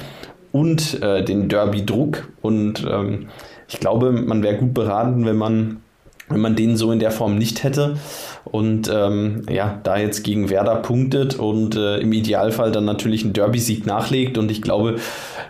[0.52, 2.28] und äh, den Derby-Druck.
[2.41, 3.30] Und ähm,
[3.70, 5.78] ich glaube, man wäre gut beraten, wenn man
[6.32, 7.97] wenn man den so in der Form nicht hätte
[8.43, 13.33] und ähm, ja, da jetzt gegen Werder punktet und äh, im Idealfall dann natürlich einen
[13.33, 14.97] Derby-Sieg nachlegt und ich glaube,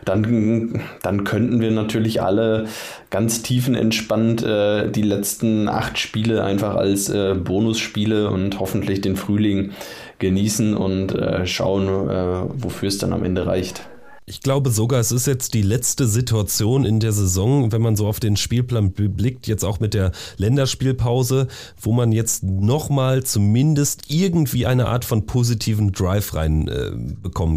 [0.04, 2.66] dann, dann könnten wir natürlich alle
[3.10, 9.72] ganz tiefenentspannt äh, die letzten acht Spiele einfach als äh, Bonusspiele und hoffentlich den Frühling
[10.20, 13.84] genießen und äh, schauen, äh, wofür es dann am Ende reicht.
[14.28, 18.06] Ich glaube sogar, es ist jetzt die letzte Situation in der Saison, wenn man so
[18.06, 21.48] auf den Spielplan blickt, jetzt auch mit der Länderspielpause,
[21.82, 26.92] wo man jetzt nochmal zumindest irgendwie eine Art von positiven Drive rein äh,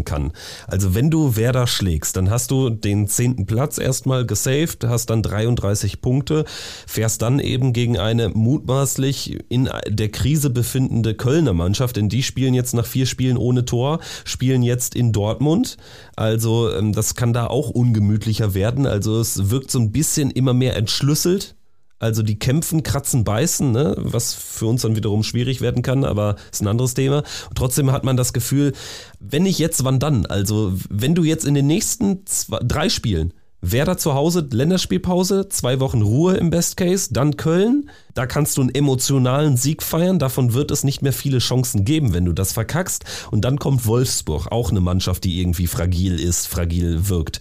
[0.03, 0.31] kann.
[0.65, 5.21] Also wenn du Werder schlägst, dann hast du den zehnten Platz erstmal gesaved, hast dann
[5.21, 6.45] 33 Punkte,
[6.87, 12.55] fährst dann eben gegen eine mutmaßlich in der Krise befindende Kölner Mannschaft, denn die spielen
[12.55, 15.77] jetzt nach vier Spielen ohne Tor, spielen jetzt in Dortmund.
[16.15, 18.85] Also ähm, das kann da auch ungemütlicher werden.
[18.85, 21.55] Also es wirkt so ein bisschen immer mehr entschlüsselt.
[21.97, 23.95] Also die kämpfen, kratzen, beißen, ne?
[23.97, 27.19] was für uns dann wiederum schwierig werden kann, aber ist ein anderes Thema.
[27.49, 28.73] Und trotzdem hat man das Gefühl,
[29.19, 30.25] wenn nicht jetzt, wann dann?
[30.25, 33.33] Also wenn du jetzt in den nächsten zwei, drei Spielen
[33.71, 37.89] Werder zu Hause, Länderspielpause, zwei Wochen Ruhe im Best Case, dann Köln.
[38.13, 40.19] Da kannst du einen emotionalen Sieg feiern.
[40.19, 43.05] Davon wird es nicht mehr viele Chancen geben, wenn du das verkackst.
[43.31, 47.39] Und dann kommt Wolfsburg, auch eine Mannschaft, die irgendwie fragil ist, fragil wirkt.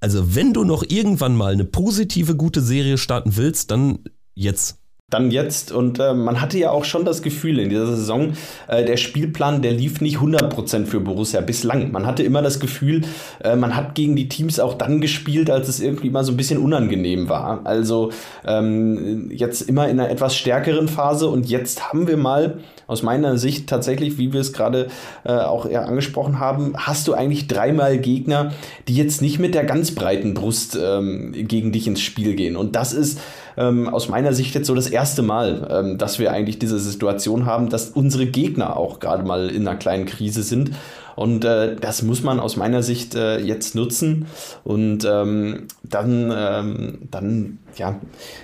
[0.00, 4.00] Also wenn du noch irgendwann mal eine positive, gute Serie starten willst, dann
[4.34, 4.77] jetzt
[5.10, 5.72] dann jetzt.
[5.72, 8.34] Und äh, man hatte ja auch schon das Gefühl in dieser Saison,
[8.66, 11.92] äh, der Spielplan, der lief nicht 100% für Borussia bislang.
[11.92, 13.02] Man hatte immer das Gefühl,
[13.42, 16.36] äh, man hat gegen die Teams auch dann gespielt, als es irgendwie mal so ein
[16.36, 17.62] bisschen unangenehm war.
[17.64, 18.12] Also
[18.46, 22.58] ähm, jetzt immer in einer etwas stärkeren Phase und jetzt haben wir mal
[22.88, 24.88] aus meiner Sicht tatsächlich, wie wir es gerade
[25.24, 28.52] äh, auch eher angesprochen haben, hast du eigentlich dreimal Gegner,
[28.88, 32.56] die jetzt nicht mit der ganz breiten Brust ähm, gegen dich ins Spiel gehen.
[32.56, 33.20] Und das ist
[33.58, 37.44] ähm, aus meiner Sicht jetzt so das erste Mal, ähm, dass wir eigentlich diese Situation
[37.44, 40.70] haben, dass unsere Gegner auch gerade mal in einer kleinen Krise sind.
[41.18, 44.26] Und äh, das muss man aus meiner Sicht äh, jetzt nutzen.
[44.62, 47.98] Und ähm, dann, ähm, dann ja,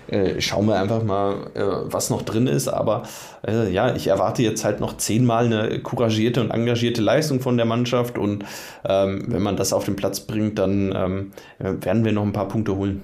[0.09, 2.67] äh, schauen wir einfach mal, äh, was noch drin ist.
[2.67, 3.05] Aber
[3.47, 7.67] äh, ja, ich erwarte jetzt halt noch zehnmal eine couragierte und engagierte Leistung von der
[7.67, 8.19] Mannschaft.
[8.19, 8.45] Und
[8.85, 12.49] ähm, wenn man das auf den Platz bringt, dann ähm, werden wir noch ein paar
[12.49, 13.03] Punkte holen.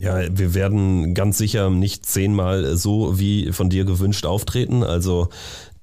[0.00, 4.82] Ja, wir werden ganz sicher nicht zehnmal so wie von dir gewünscht auftreten.
[4.82, 5.28] Also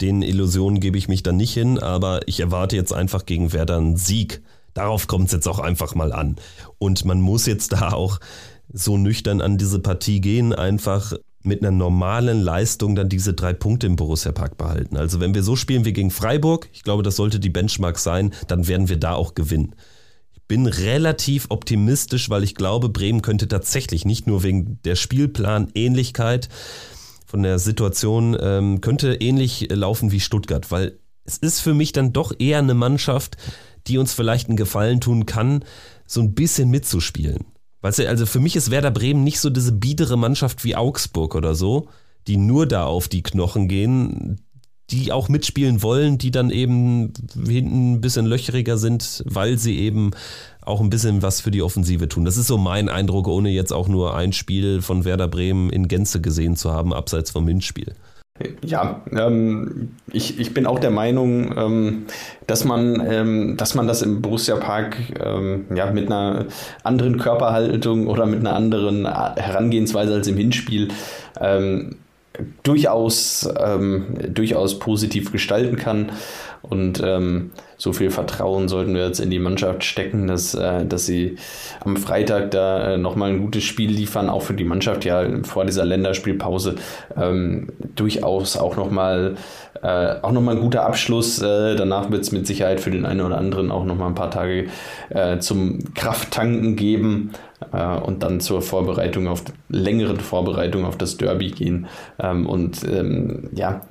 [0.01, 3.77] den Illusionen gebe ich mich dann nicht hin, aber ich erwarte jetzt einfach gegen Werder
[3.77, 4.41] einen Sieg.
[4.73, 6.37] Darauf kommt es jetzt auch einfach mal an.
[6.79, 8.19] Und man muss jetzt da auch
[8.73, 11.13] so nüchtern an diese Partie gehen, einfach
[11.43, 14.97] mit einer normalen Leistung dann diese drei Punkte im Borussia Park behalten.
[14.97, 18.33] Also wenn wir so spielen wie gegen Freiburg, ich glaube, das sollte die Benchmark sein,
[18.47, 19.75] dann werden wir da auch gewinnen
[20.47, 26.49] bin relativ optimistisch, weil ich glaube, Bremen könnte tatsächlich nicht nur wegen der Spielplanähnlichkeit
[27.25, 32.13] von der Situation, ähm, könnte ähnlich laufen wie Stuttgart, weil es ist für mich dann
[32.13, 33.35] doch eher eine Mannschaft,
[33.87, 35.63] die uns vielleicht einen Gefallen tun kann,
[36.05, 37.45] so ein bisschen mitzuspielen.
[37.81, 41.35] Weißt du, also für mich ist Werder Bremen nicht so diese biedere Mannschaft wie Augsburg
[41.35, 41.89] oder so,
[42.27, 44.41] die nur da auf die Knochen gehen
[44.89, 50.11] die auch mitspielen wollen, die dann eben hinten ein bisschen löcheriger sind, weil sie eben
[50.61, 52.25] auch ein bisschen was für die Offensive tun.
[52.25, 55.87] Das ist so mein Eindruck, ohne jetzt auch nur ein Spiel von Werder Bremen in
[55.87, 57.93] Gänze gesehen zu haben, abseits vom Hinspiel.
[58.63, 62.05] Ja, ähm, ich, ich bin auch der Meinung, ähm,
[62.45, 66.45] dass, man, ähm, dass man das im Borussia Park ähm, ja, mit einer
[66.83, 70.89] anderen Körperhaltung oder mit einer anderen Herangehensweise als im Hinspiel
[71.41, 71.95] ähm,
[72.67, 76.11] durchaus, ähm, durchaus positiv gestalten kann.
[76.61, 81.05] Und ähm, so viel Vertrauen sollten wir jetzt in die Mannschaft stecken, dass, äh, dass
[81.05, 81.37] sie
[81.83, 85.65] am Freitag da äh, nochmal ein gutes Spiel liefern, auch für die Mannschaft ja vor
[85.65, 86.75] dieser Länderspielpause
[87.15, 89.35] ähm, durchaus auch nochmal
[89.83, 91.41] äh, auch nochmal ein guter Abschluss.
[91.41, 94.31] Äh, danach wird es mit Sicherheit für den einen oder anderen auch nochmal ein paar
[94.31, 94.67] Tage
[95.09, 97.31] äh, zum Krafttanken geben
[97.71, 101.87] äh, und dann zur Vorbereitung auf längeren Vorbereitung auf das Derby gehen.
[102.19, 103.81] Ähm, und ähm, ja,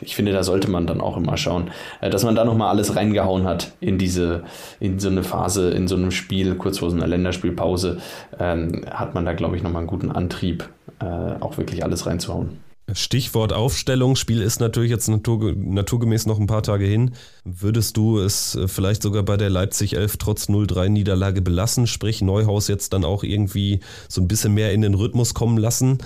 [0.00, 1.70] ich finde, da sollte man dann auch immer schauen,
[2.00, 4.44] dass man da nochmal alles reingehauen hat in diese,
[4.78, 7.98] in so eine Phase, in so einem Spiel, kurz vor so einer Länderspielpause,
[8.38, 10.68] ähm, hat man da, glaube ich, nochmal einen guten Antrieb,
[11.00, 11.04] äh,
[11.40, 12.58] auch wirklich alles reinzuhauen.
[12.94, 14.16] Stichwort Aufstellung.
[14.16, 17.12] Spiel ist natürlich jetzt natur, naturgemäß noch ein paar Tage hin.
[17.44, 21.86] Würdest du es äh, vielleicht sogar bei der Leipzig 11 trotz 0-3 Niederlage belassen?
[21.86, 25.98] Sprich, Neuhaus jetzt dann auch irgendwie so ein bisschen mehr in den Rhythmus kommen lassen?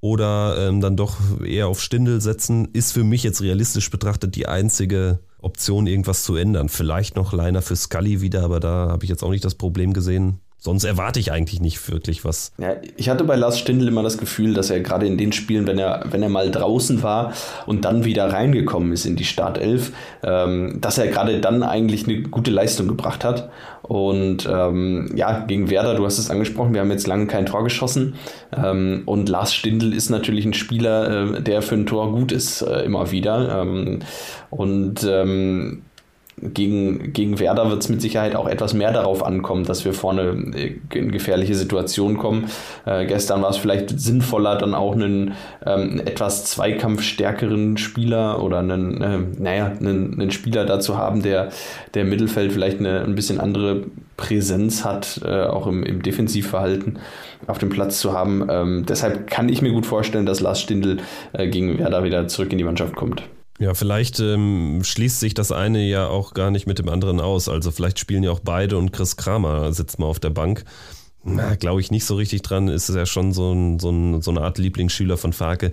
[0.00, 2.68] Oder ähm, dann doch eher auf Stindel setzen?
[2.72, 6.68] Ist für mich jetzt realistisch betrachtet die einzige Option, irgendwas zu ändern.
[6.68, 9.92] Vielleicht noch Leiner für Scully wieder, aber da habe ich jetzt auch nicht das Problem
[9.92, 10.40] gesehen.
[10.64, 12.52] Sonst erwarte ich eigentlich nicht wirklich was.
[12.56, 15.66] Ja, ich hatte bei Lars Stindl immer das Gefühl, dass er gerade in den Spielen,
[15.66, 17.32] wenn er, wenn er mal draußen war
[17.66, 19.90] und dann wieder reingekommen ist in die Startelf,
[20.22, 23.50] ähm, dass er gerade dann eigentlich eine gute Leistung gebracht hat.
[23.82, 27.64] Und ähm, ja, gegen Werder, du hast es angesprochen, wir haben jetzt lange kein Tor
[27.64, 28.14] geschossen.
[28.56, 32.62] Ähm, und Lars Stindl ist natürlich ein Spieler, äh, der für ein Tor gut ist,
[32.62, 33.62] äh, immer wieder.
[33.62, 33.98] Ähm,
[34.50, 35.82] und ähm,
[36.40, 40.52] gegen, gegen Werder wird es mit Sicherheit auch etwas mehr darauf ankommen, dass wir vorne
[40.54, 42.46] äh, in gefährliche Situationen kommen.
[42.86, 49.00] Äh, gestern war es vielleicht sinnvoller, dann auch einen ähm, etwas zweikampfstärkeren Spieler oder einen,
[49.02, 51.50] äh, naja, einen, einen, Spieler dazu haben, der,
[51.94, 53.84] der im Mittelfeld vielleicht eine ein bisschen andere
[54.16, 56.98] Präsenz hat, äh, auch im, im Defensivverhalten
[57.46, 58.46] auf dem Platz zu haben.
[58.48, 60.98] Ähm, deshalb kann ich mir gut vorstellen, dass Lars Stindl
[61.32, 63.22] äh, gegen Werder wieder zurück in die Mannschaft kommt.
[63.62, 67.48] Ja, vielleicht ähm, schließt sich das eine ja auch gar nicht mit dem anderen aus.
[67.48, 70.64] Also vielleicht spielen ja auch beide und Chris Kramer sitzt mal auf der Bank.
[71.22, 72.66] Na, glaube ich nicht so richtig dran.
[72.66, 75.70] Ist ja schon so, ein, so, ein, so, eine Art Lieblingsschüler von Farke.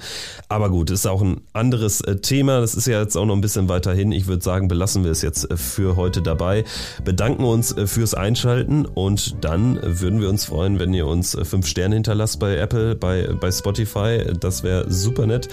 [0.50, 2.62] Aber gut, ist auch ein anderes äh, Thema.
[2.62, 4.12] Das ist ja jetzt auch noch ein bisschen weiter hin.
[4.12, 6.66] Ich würde sagen, belassen wir es jetzt äh, für heute dabei.
[7.04, 11.66] Bedanken uns äh, fürs Einschalten und dann würden wir uns freuen, wenn ihr uns fünf
[11.66, 14.26] Sterne hinterlasst bei Apple, bei, bei Spotify.
[14.40, 15.50] Das wäre super nett.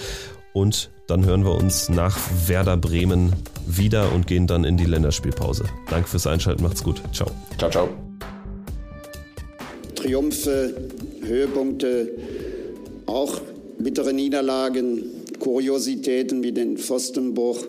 [0.53, 3.33] Und dann hören wir uns nach Werder Bremen
[3.65, 5.65] wieder und gehen dann in die Länderspielpause.
[5.89, 6.63] Danke fürs Einschalten.
[6.63, 7.01] Macht's gut.
[7.13, 7.31] Ciao.
[7.57, 7.89] Ciao, ciao.
[9.95, 10.73] Triumphe,
[11.25, 12.11] Höhepunkte,
[13.05, 13.41] auch
[13.79, 15.03] bittere Niederlagen,
[15.39, 17.67] Kuriositäten wie den Pfostenbruch.